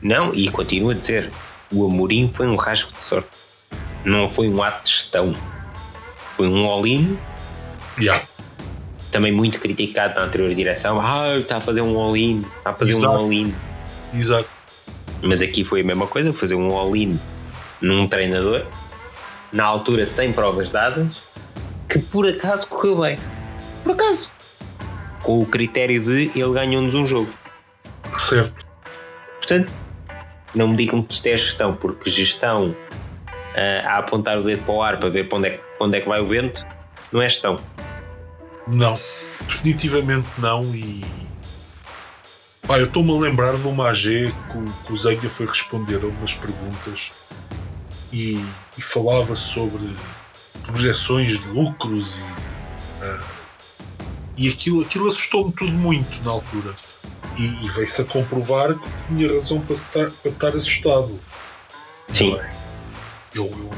[0.01, 1.31] Não, e continuo a dizer:
[1.71, 3.29] o Amorim foi um rasgo de sorte.
[4.03, 5.37] Não foi um ato de gestão.
[6.39, 7.19] Foi um all-in,
[8.01, 8.23] Yeah.
[9.11, 11.01] também muito criticado na anterior direção.
[11.01, 13.09] Ah, está a fazer um all-in, está a fazer Exato.
[13.09, 13.55] um all-in.
[14.15, 14.56] Exato.
[15.23, 17.19] Mas aqui foi a mesma coisa, fazer um all-in
[17.81, 18.67] num treinador,
[19.53, 21.17] na altura sem provas dadas,
[21.89, 23.19] que por acaso correu bem.
[23.83, 24.31] Por acaso.
[25.23, 27.31] Com o critério de ele ganhou-nos um jogo.
[28.17, 28.67] Certo.
[29.39, 29.73] Portanto,
[30.55, 32.75] não me digam que isto é gestão, porque gestão
[33.29, 35.97] uh, a apontar o dedo para o ar para ver para onde é, para onde
[35.99, 36.67] é que vai o vento
[37.13, 37.61] não é gestão.
[38.67, 38.99] Não,
[39.47, 40.63] definitivamente não.
[40.75, 41.05] E
[42.67, 46.07] pá, eu estou-me a lembrar de uma AG que, que o Zenha foi responder a
[46.07, 47.13] umas perguntas
[48.13, 48.45] e,
[48.77, 49.89] e falava sobre
[50.65, 53.25] projeções de lucros e, uh,
[54.37, 56.75] e aquilo, aquilo assustou-me tudo muito na altura.
[57.39, 61.21] E, e veio-se a comprovar que tinha razão para estar, para estar assustado.
[62.13, 62.39] Sim.
[63.35, 63.71] Eu, eu...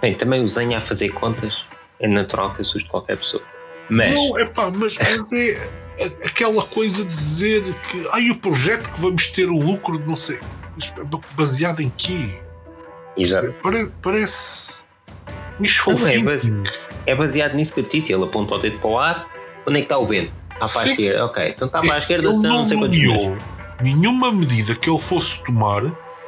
[0.00, 1.64] Bem, também o Zenha a fazer contas
[1.98, 3.42] é natural que assuste qualquer pessoa.
[3.88, 4.14] Mas.
[4.14, 5.89] Não, é pá, mas, mas é, é
[6.24, 8.08] aquela coisa de dizer que.
[8.12, 10.38] Ai, o projeto que vamos ter o lucro de não sei.
[11.32, 12.40] Baseado em quê?
[13.16, 13.54] Exato.
[13.62, 13.92] Parece.
[14.02, 14.80] parece
[15.86, 16.62] não, é, base,
[17.06, 18.12] é baseado nisso que eu disse.
[18.12, 19.30] Ele aponta o dedo para o ar.
[19.66, 20.32] Onde é que está o vento?
[20.52, 21.24] Está para a esquerda.
[21.26, 23.42] Ok, então está para a esquerda, são não sei quantos metros.
[23.82, 25.82] Nenhuma medida que ele fosse tomar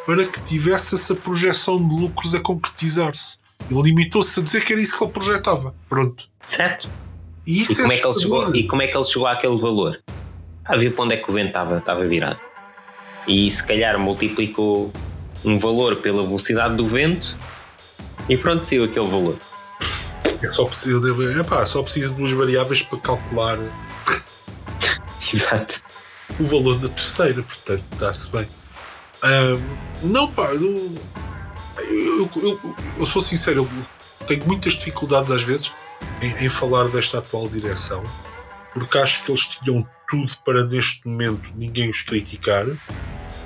[0.07, 3.41] para que tivesse essa projeção de lucros a concretizar-se.
[3.71, 5.75] Ele limitou-se a dizer que era isso que ele projetava.
[5.89, 6.25] Pronto.
[6.47, 6.89] Certo.
[7.47, 10.01] E, e, como é que ele chegou, e como é que ele chegou àquele valor?
[10.65, 12.41] A ver para onde é que o vento estava, estava virado.
[13.27, 14.93] E se calhar multiplicou
[15.45, 17.37] um valor pela velocidade do vento
[18.29, 19.39] e pronto, saiu aquele valor.
[20.43, 23.59] É só preciso de, é pá, só preciso de duas variáveis para calcular
[25.33, 25.83] Exato.
[26.39, 28.47] o valor da terceira, portanto está-se bem.
[29.25, 30.97] Um, não, pá, eu,
[31.79, 33.69] eu, eu, eu, sou sincero,
[34.21, 35.73] eu tenho muitas dificuldades às vezes
[36.21, 38.05] em, em, falar desta atual direção,
[38.73, 42.67] porque acho que eles tinham tudo para neste momento ninguém os criticar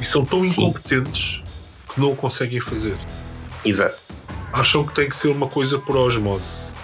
[0.01, 1.45] e são tão incompetentes Sim.
[1.93, 2.97] que não o conseguem fazer.
[3.65, 4.03] Exato.
[4.53, 6.75] Acham que tem que ser uma coisa por osmose.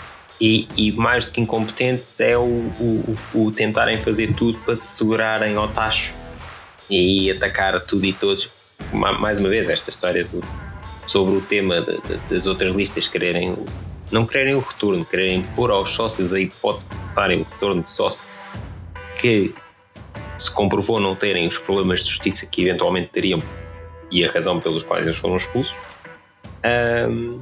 [0.40, 4.96] E, e mais do que incompetentes é o, o, o, tentarem fazer tudo para se
[4.96, 6.12] segurarem ao tacho
[6.90, 8.50] e atacar tudo e todos.
[8.92, 10.42] Mais uma vez, esta história do,
[11.06, 13.54] sobre o tema de, de, das outras listas quererem
[14.12, 17.90] não quererem o retorno, quererem pôr aos sócios a hipótese de darem o retorno de
[17.90, 18.22] sócio
[19.18, 19.54] que
[20.36, 23.42] se comprovou não terem os problemas de justiça que eventualmente teriam
[24.10, 25.74] e a razão pelos quais eles foram expulsos
[27.08, 27.40] hum,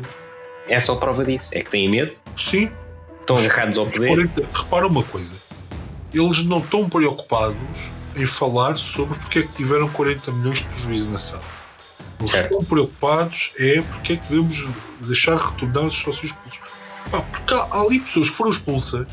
[0.69, 2.13] é só prova disso, é que têm medo.
[2.37, 2.71] Sim.
[3.21, 4.31] Estão agarrados ao poder.
[4.55, 5.35] repara uma coisa.
[6.15, 11.11] Eles não estão preocupados em falar sobre porque é que tiveram 40 milhões de prejuízo
[11.11, 11.60] na sala
[12.21, 14.69] eles estão preocupados é porque é que devemos
[15.01, 16.61] deixar retornar os sócios expulsos.
[17.11, 19.07] Pá, porque há, há, ali pessoas que foram expulsas,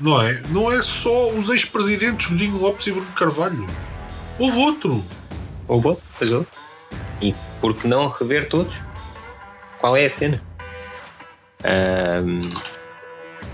[0.00, 0.42] não é?
[0.48, 3.66] Não é só os ex-presidentes Godinho Lopes e Bruno Carvalho.
[4.38, 5.04] Houve outro.
[5.68, 6.48] Houve outro, pois houve.
[7.22, 8.76] E por que não rever todos?
[9.78, 10.42] Qual é a cena?
[11.64, 12.52] Um,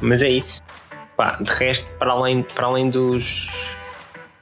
[0.00, 0.62] mas é isso.
[1.16, 3.48] Pá, de resto, para além, para além dos,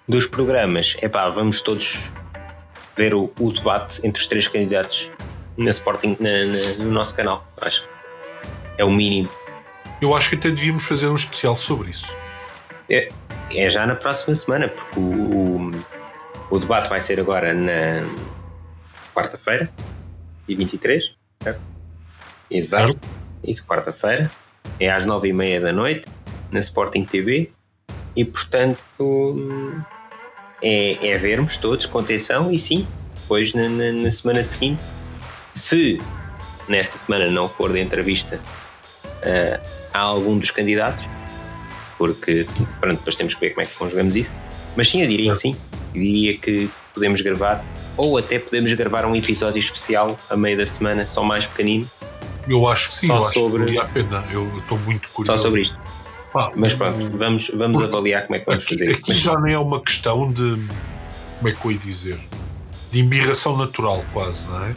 [0.06, 1.98] dos programas, é pá, vamos todos
[2.98, 5.08] ver o, o, debate entre os três candidatos
[5.56, 7.46] na Sporting, na, na, no nosso canal.
[7.60, 7.88] Acho
[8.76, 9.30] é o mínimo.
[10.02, 12.16] Eu acho que até devíamos fazer um especial sobre isso.
[12.88, 13.10] É,
[13.50, 15.72] é já na próxima semana, porque o, o,
[16.50, 18.04] o debate vai ser agora na
[19.14, 19.70] quarta-feira,
[20.46, 21.60] dia 23, certo?
[22.50, 22.86] Exato.
[22.86, 23.08] Certo.
[23.44, 24.30] Isso, quarta-feira.
[24.78, 26.08] É às nove e meia da noite,
[26.50, 27.50] na Sporting TV.
[28.14, 29.84] E portanto
[30.62, 32.86] é, é vermos todos com atenção e sim,
[33.20, 34.82] depois na, na, na, semana seguinte,
[35.54, 36.00] se
[36.68, 38.40] nessa semana não for de entrevista
[39.22, 41.04] uh, a algum dos candidatos,
[41.96, 42.42] porque
[42.80, 44.32] pronto, depois temos que ver como é que conjugamos isso,
[44.76, 45.56] mas sim, eu diria que sim,
[45.94, 47.64] eu diria que podemos gravar,
[47.96, 51.88] ou até podemos gravar um episódio especial a meio da semana, só mais pequenino.
[52.48, 53.78] Eu acho que sim, só eu sobre...
[53.78, 55.38] acho que eu estou muito curioso.
[55.38, 55.87] Só sobre isto.
[56.34, 58.94] Ah, Mas pronto, vamos, vamos avaliar como é que vamos aqui, fazer.
[58.94, 60.68] Aqui já nem é uma questão de.
[61.38, 62.18] Como é que eu ia dizer?
[62.90, 64.74] De embirração natural, quase, não é?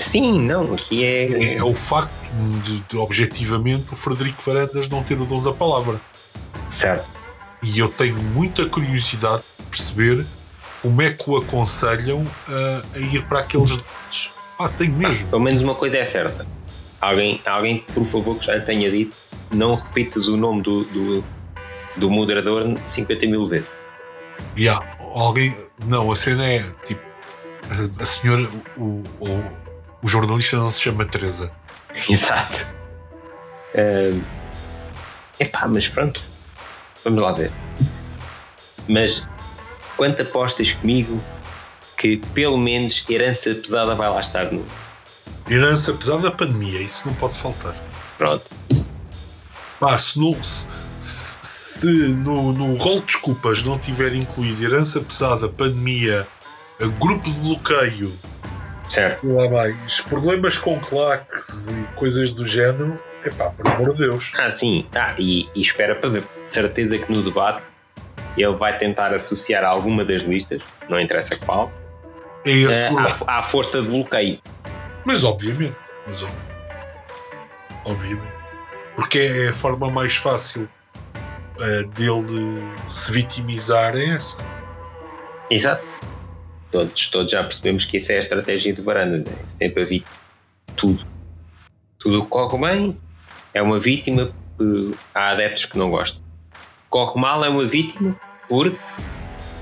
[0.00, 1.56] Sim, não, aqui é.
[1.56, 2.30] É o facto
[2.64, 6.00] de, de, objetivamente, o Frederico Varandas não ter o dom da palavra.
[6.70, 7.06] Certo.
[7.62, 10.26] E eu tenho muita curiosidade de perceber
[10.80, 14.30] como é que o aconselham a, a ir para aqueles debates.
[14.58, 15.26] Ah, tenho mesmo.
[15.26, 16.46] Ah, pelo menos uma coisa é certa.
[17.00, 19.14] Alguém, alguém, por favor, que já tenha dito
[19.50, 21.24] não repitas o nome do, do,
[21.96, 23.68] do moderador 50 mil vezes.
[24.56, 24.84] Yeah,
[25.14, 25.54] alguém.
[25.86, 27.00] Não, a cena é tipo.
[27.70, 28.48] A, a senhora.
[28.76, 29.44] O, o,
[30.02, 31.52] o, jornalista não se chama Teresa.
[32.08, 32.66] Exato.
[33.74, 34.22] Uh,
[35.38, 36.20] epá, mas pronto.
[37.04, 37.52] Vamos lá ver.
[38.88, 39.26] Mas
[39.96, 41.22] quanto apostas comigo
[41.96, 44.64] que pelo menos herança pesada vai lá estar no.
[45.50, 47.74] Herança pesada da pandemia, isso não pode faltar.
[48.16, 48.44] Pronto.
[49.80, 50.68] Pá, se, não, se,
[51.00, 56.26] se no, no rol de desculpas não tiver incluído herança pesada, pandemia
[56.98, 58.12] grupo de bloqueio,
[58.88, 59.26] Certo.
[59.32, 64.32] lá mais, problemas com claques e coisas do género, epá, por amor de Deus.
[64.36, 64.86] Ah, sim.
[64.94, 66.22] Ah, e, e espera para ver.
[66.44, 67.62] De certeza que no debate
[68.36, 71.72] ele vai tentar associar alguma das listas, não interessa qual,
[72.46, 72.88] É eh,
[73.26, 74.38] à, à força de bloqueio.
[75.04, 75.76] Mas obviamente,
[76.06, 76.48] mas obviamente.
[77.84, 78.37] Obviamente.
[78.98, 80.68] Porque é a forma mais fácil
[81.60, 84.44] eh, dele se vitimizar é essa.
[85.48, 85.86] Exato.
[86.72, 89.32] Todos, todos já percebemos que essa é a estratégia de Varandas.
[89.60, 90.10] É sempre a vítima.
[90.74, 91.06] Tudo.
[91.96, 92.98] Tudo o que corre bem
[93.54, 96.20] é uma vítima porque há adeptos que não gostam.
[96.90, 98.76] Corre mal é uma vítima porque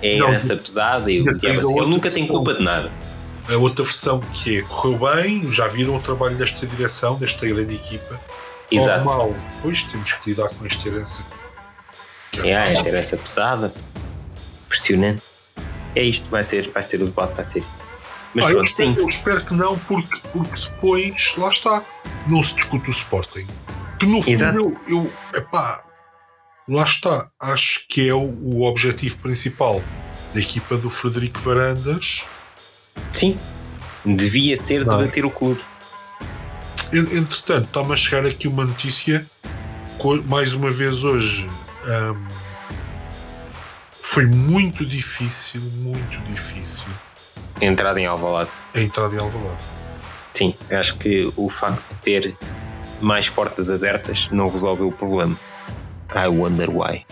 [0.01, 1.47] é Não, herança pesada e o assim.
[1.47, 2.26] Ele nunca tem questão.
[2.28, 2.91] culpa de nada.
[3.51, 7.74] A outra versão que é correu bem, já viram o trabalho desta direção, desta grande
[7.74, 8.18] equipa.
[8.70, 9.04] Exato.
[9.04, 11.24] mal, depois temos que lidar com esta herança.
[12.42, 13.74] É, esta herança pesada,
[14.66, 15.22] impressionante.
[15.94, 17.64] É isto, vai ser, vai ser o debate, vai ser.
[18.34, 21.82] Mas Ah, eu, pronto, espero, sim, eu espero que não, porque, porque depois, lá está,
[22.26, 23.46] não se discute o Sporting.
[23.98, 24.58] Que no fundo, Exato.
[24.58, 25.84] eu, eu epá,
[26.68, 29.82] lá está, acho que é o, o objetivo principal
[30.34, 32.24] da equipa do Frederico Varandas.
[33.12, 33.38] sim.
[34.04, 34.98] Devia ser Não.
[34.98, 35.60] debater o clube.
[36.93, 39.26] En- Entretanto, está-me a chegar aqui uma notícia,
[40.26, 41.49] mais uma vez hoje.
[41.84, 42.26] ahm,
[44.03, 46.87] foi muito difícil, muito difícil
[47.61, 48.51] Entrada em Alvalade.
[48.74, 49.62] a entrada em Alvalade.
[50.32, 52.37] Sim, acho que o facto de ter
[53.01, 55.37] mais portas abertas não resolve o problema.
[56.14, 57.05] I wonder why.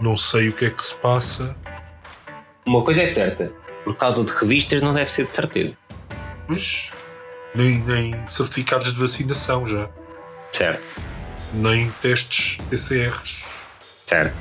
[0.00, 1.56] Não sei o que é que se passa,
[2.64, 3.50] Uma coisa é certa,
[3.84, 5.76] por causa de revistas não deve ser de certeza.
[6.46, 6.92] mas
[7.54, 9.88] nem, nem certificados de vacinação já,
[10.52, 10.82] Certo,
[11.52, 13.44] nem testes PCRs.
[14.06, 14.34] certo.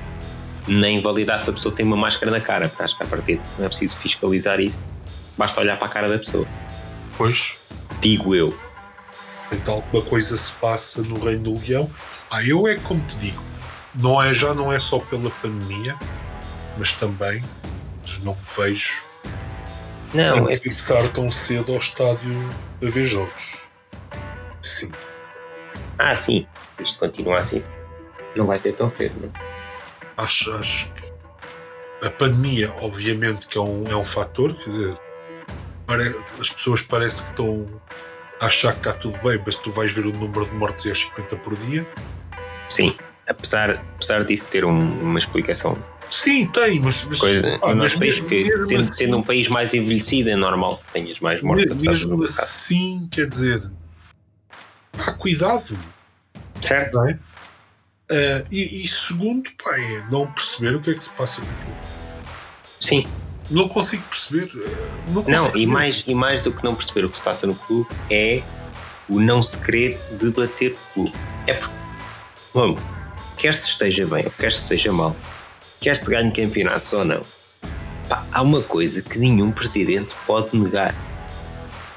[0.69, 3.41] Nem validar se a pessoa tem uma máscara na cara, porque acho que a partir
[3.57, 4.77] não é preciso fiscalizar isso.
[5.37, 6.45] Basta olhar para a cara da pessoa.
[7.17, 7.59] Pois,
[8.01, 8.57] Digo eu.
[9.51, 11.89] então alguma coisa se passa no Reino do Leão.
[12.29, 13.41] Ah, eu é como te digo,
[13.95, 15.95] não é, já não é só pela pandemia,
[16.77, 17.41] mas também
[18.23, 19.03] não vejo
[20.13, 22.49] Não, é regressar tão cedo ao estádio
[22.81, 23.67] a ver jogos.
[24.61, 24.91] Sim.
[25.97, 26.47] Ah, sim.
[26.79, 27.63] Isto continua assim.
[28.35, 29.31] Não vai ser tão cedo, não?
[30.17, 34.97] Acho, acho que a pandemia, obviamente, que é um, é um fator, quer dizer,
[36.39, 37.67] as pessoas parece que estão
[38.39, 40.93] a achar que está tudo bem, mas tu vais ver o número de mortes é
[40.93, 41.87] 50 por dia.
[42.69, 42.95] Sim.
[43.27, 45.77] Apesar, apesar disso ter um- uma explicação.
[46.09, 47.05] Sim, tem, mas.
[47.05, 50.77] mas Coisa, ah, mas país, que sendo, assim- sendo um país mais envelhecido, é normal
[50.77, 51.69] que tenhas mais mortes.
[51.75, 53.61] mesmo assim, quer dizer,
[54.97, 55.77] há cuidado,
[56.61, 56.93] Certo?
[56.93, 57.19] não é?
[58.09, 61.75] Ah, e, e segundo, pá, é não perceber o que é que se passa naquilo.
[62.79, 63.05] Sim.
[63.49, 64.49] Não consigo perceber.
[64.55, 65.73] ah, Não, Não, consigo e mesmo.
[65.73, 68.41] mais, e mais do que não perceber o que se passa no clube é
[69.09, 71.13] o não se querer debater o clube.
[71.45, 71.73] É porque,
[72.53, 72.81] vamos,
[73.37, 75.15] quer se esteja bem ou quer se esteja mal,
[75.79, 77.21] quer se ganhe campeonatos ou não,
[78.07, 80.95] pá, há uma coisa que nenhum presidente pode negar: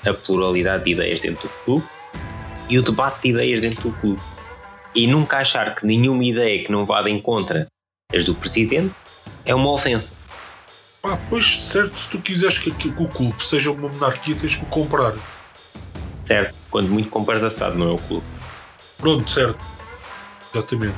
[0.04, 1.86] a pluralidade de ideias dentro do clube
[2.68, 4.22] e o debate de ideias dentro do clube.
[4.94, 7.66] E nunca achar que nenhuma ideia que não vá de encontro
[8.12, 8.92] as do presidente
[9.44, 10.12] é uma ofensa.
[11.00, 14.64] Pá, pois, certo, se tu quiseres que, que o clube seja uma monarquia, tens que
[14.64, 15.14] o comprar.
[16.24, 16.54] Certo?
[16.70, 18.26] Quando muito compras assado, não é o clube.
[18.98, 19.58] Pronto, certo.
[20.52, 20.96] Exatamente.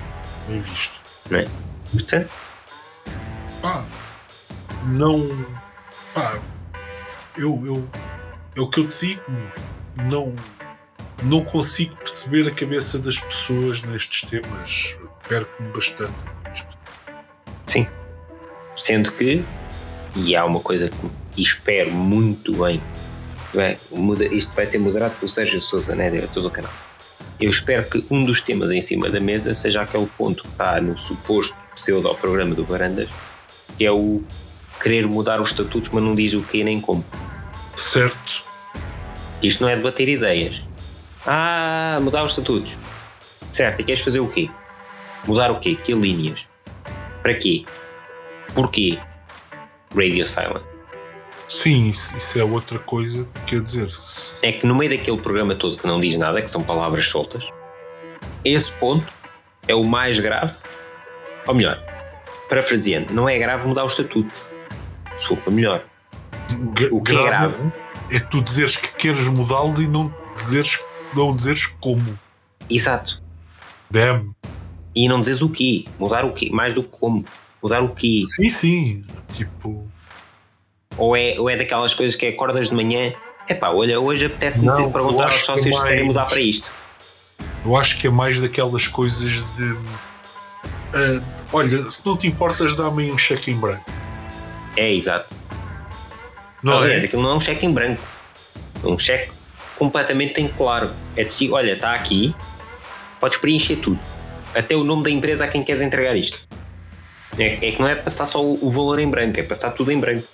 [0.49, 1.01] Bem visto.
[1.31, 1.49] Não é?
[1.93, 2.31] Portanto,
[3.63, 3.87] Pá,
[4.89, 5.29] não.
[6.13, 6.39] Pá,
[7.37, 7.89] eu, eu.
[8.57, 9.23] É o que eu te digo.
[10.11, 10.35] Não.
[11.23, 14.99] Não consigo perceber a cabeça das pessoas nestes temas.
[15.29, 16.13] Perco-me bastante.
[17.69, 17.87] Sim.
[18.77, 19.45] Sendo que,
[20.17, 22.83] e há uma coisa que espero muito bem,
[23.55, 26.73] bem muda- isto vai ser moderado pelo Sérgio Souza, né, diretor do canal.
[27.41, 30.81] Eu espero que um dos temas em cima da mesa seja aquele ponto que está
[30.81, 33.09] no suposto pseudo-programa do Varandas,
[33.79, 34.23] que é o
[34.83, 37.05] querer mudar os estatutos, mas não diz o que nem como.
[37.77, 38.45] Certo.
[39.43, 40.61] Isto não é debater ideias.
[41.27, 42.77] Ah, mudar os estatutos.
[43.53, 44.51] Certo, e queres fazer o quê?
[45.27, 45.75] Mudar o quê?
[45.77, 46.41] Que linhas?
[47.23, 47.65] Para quê?
[48.55, 48.99] Porquê?
[49.95, 50.63] Radio Silent.
[51.49, 53.29] Sim, isso, isso é outra coisa.
[53.47, 56.51] Quer dizer, se- É que no meio daquele programa todo que não diz nada, que
[56.51, 57.45] são palavras soltas,
[58.45, 59.07] esse ponto
[59.69, 60.55] é o mais grave.
[61.47, 61.79] Ou melhor,
[62.53, 64.43] parafraseando, não é grave mudar os estatutos.
[65.17, 65.85] Desculpa, melhor.
[66.91, 67.73] O que é grave
[68.11, 70.81] é tu dizeres que queres mudá-lo e não dizeres,
[71.15, 72.19] não dizeres como.
[72.69, 73.23] Exato.
[73.91, 74.35] Damn.
[74.95, 75.87] E não dizes o quê?
[75.99, 76.51] Mudar o quê?
[76.53, 77.25] Mais do que como.
[77.63, 78.23] Mudar o quê?
[78.29, 79.05] Sim, sim.
[79.31, 79.89] Tipo.
[80.99, 83.15] Ou é, ou é daquelas coisas que acordas de manhã,
[83.49, 86.41] epá, olha, hoje apetece-me dizer perguntar aos que é sócios se querem mais- mudar para
[86.41, 86.69] isto.
[87.65, 89.77] Eu acho que é mais daquelas coisas de.
[90.95, 91.23] ah,
[91.53, 93.91] olha, se não te importas, dá-me aí um cheque em branco.
[94.77, 95.33] É, exato.
[96.63, 97.07] Não Aliás, é?
[97.07, 98.03] aquilo não é um cheque em branco.
[98.83, 99.31] É um cheque
[99.79, 100.91] completamente em claro.
[101.17, 102.35] É de si, olha, está aqui,
[103.21, 103.99] podes preencher tudo.
[104.55, 106.41] Até o nome da empresa a quem queres entregar isto.
[107.39, 109.91] É, é que não é passar só o, o valor em branco, é passar tudo
[109.91, 110.27] em branco.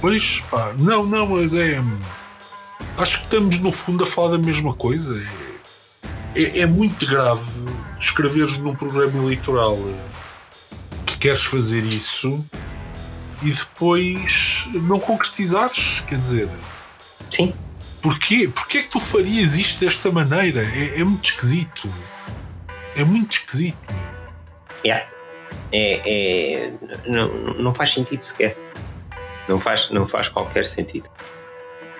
[0.00, 1.80] Pois, pá, não, não, mas é.
[2.96, 5.24] Acho que estamos no fundo a falar da mesma coisa.
[6.34, 7.50] É, é, é muito grave
[8.00, 10.12] escreveres num programa eleitoral eh,
[11.22, 12.44] queres fazer isso
[13.42, 16.00] e depois não concretizares.
[16.08, 16.50] Quer dizer,
[17.30, 17.54] Sim.
[18.02, 18.48] porquê?
[18.48, 20.64] Porquê é que tu farias isto desta maneira?
[20.64, 21.88] É, é muito esquisito.
[22.96, 23.78] É muito esquisito.
[24.84, 25.08] Yeah.
[25.70, 26.72] É, é,
[27.06, 28.58] não, não faz sentido sequer.
[29.48, 31.08] Não faz, não faz qualquer sentido.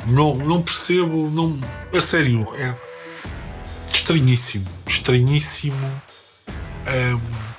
[0.05, 1.61] Não, não percebo, não.
[1.97, 2.75] A sério, é
[3.93, 4.67] estranhíssimo.
[4.85, 6.03] Estranhíssimo.
[6.89, 7.52] Ahm,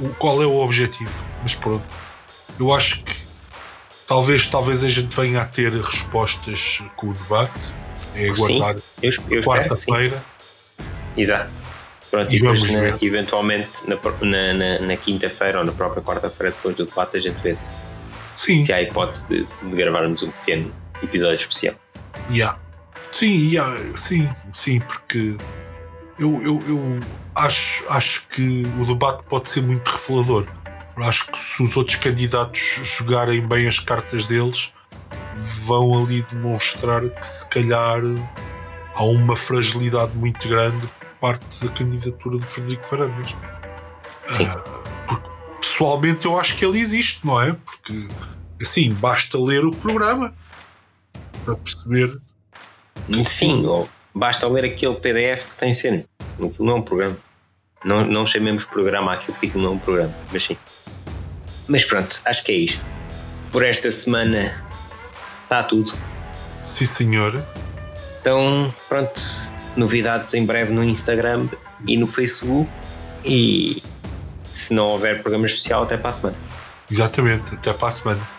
[0.00, 1.24] o- qual é o objetivo?
[1.42, 1.84] Mas pronto.
[2.58, 3.12] Eu acho que
[4.06, 7.74] talvez, talvez a gente venha a ter respostas com o debate.
[8.14, 8.76] É aguardar
[9.44, 10.24] quarta-feira.
[11.16, 11.50] Exato.
[12.10, 16.02] Pronto, E e depois, vamos na- eventualmente, na, na, na, na quinta-feira ou na própria
[16.02, 17.70] quarta-feira, depois do debate, a gente vê se,
[18.34, 20.72] Sim, se há hipótese de, de gravarmos um pequeno
[21.02, 21.74] episódio especial.
[22.30, 22.58] Yeah.
[23.12, 25.36] Sim, yeah, sim, sim, porque
[26.18, 27.00] eu, eu, eu
[27.34, 30.46] acho, acho que o debate pode ser muito revelador.
[30.96, 34.74] Acho que se os outros candidatos jogarem bem as cartas deles,
[35.36, 38.00] vão ali demonstrar que se calhar
[38.94, 43.36] há uma fragilidade muito grande por parte da candidatura do Frederico Varandas.
[44.26, 44.46] Sim.
[44.46, 44.62] Ah,
[45.06, 45.28] porque,
[45.60, 47.52] pessoalmente eu acho que ele existe, não é?
[47.52, 48.08] Porque
[48.60, 50.34] assim, basta ler o programa
[51.44, 52.18] para perceber
[53.24, 56.02] Sim, ou basta ler aquele PDF que tem cena.
[56.34, 57.16] Aquilo não é um programa.
[57.84, 60.56] Não, não chamemos programa aquilo aquilo não é um programa, mas sim.
[61.68, 62.84] Mas pronto, acho que é isto.
[63.52, 64.64] Por esta semana
[65.42, 65.92] está tudo.
[66.60, 67.44] Sim, senhor.
[68.20, 69.20] Então, pronto,
[69.76, 71.46] novidades em breve no Instagram
[71.86, 72.70] e no Facebook.
[73.24, 73.82] E
[74.50, 76.36] se não houver programa especial, até para a semana.
[76.90, 77.54] Exatamente.
[77.54, 78.35] Até para a semana.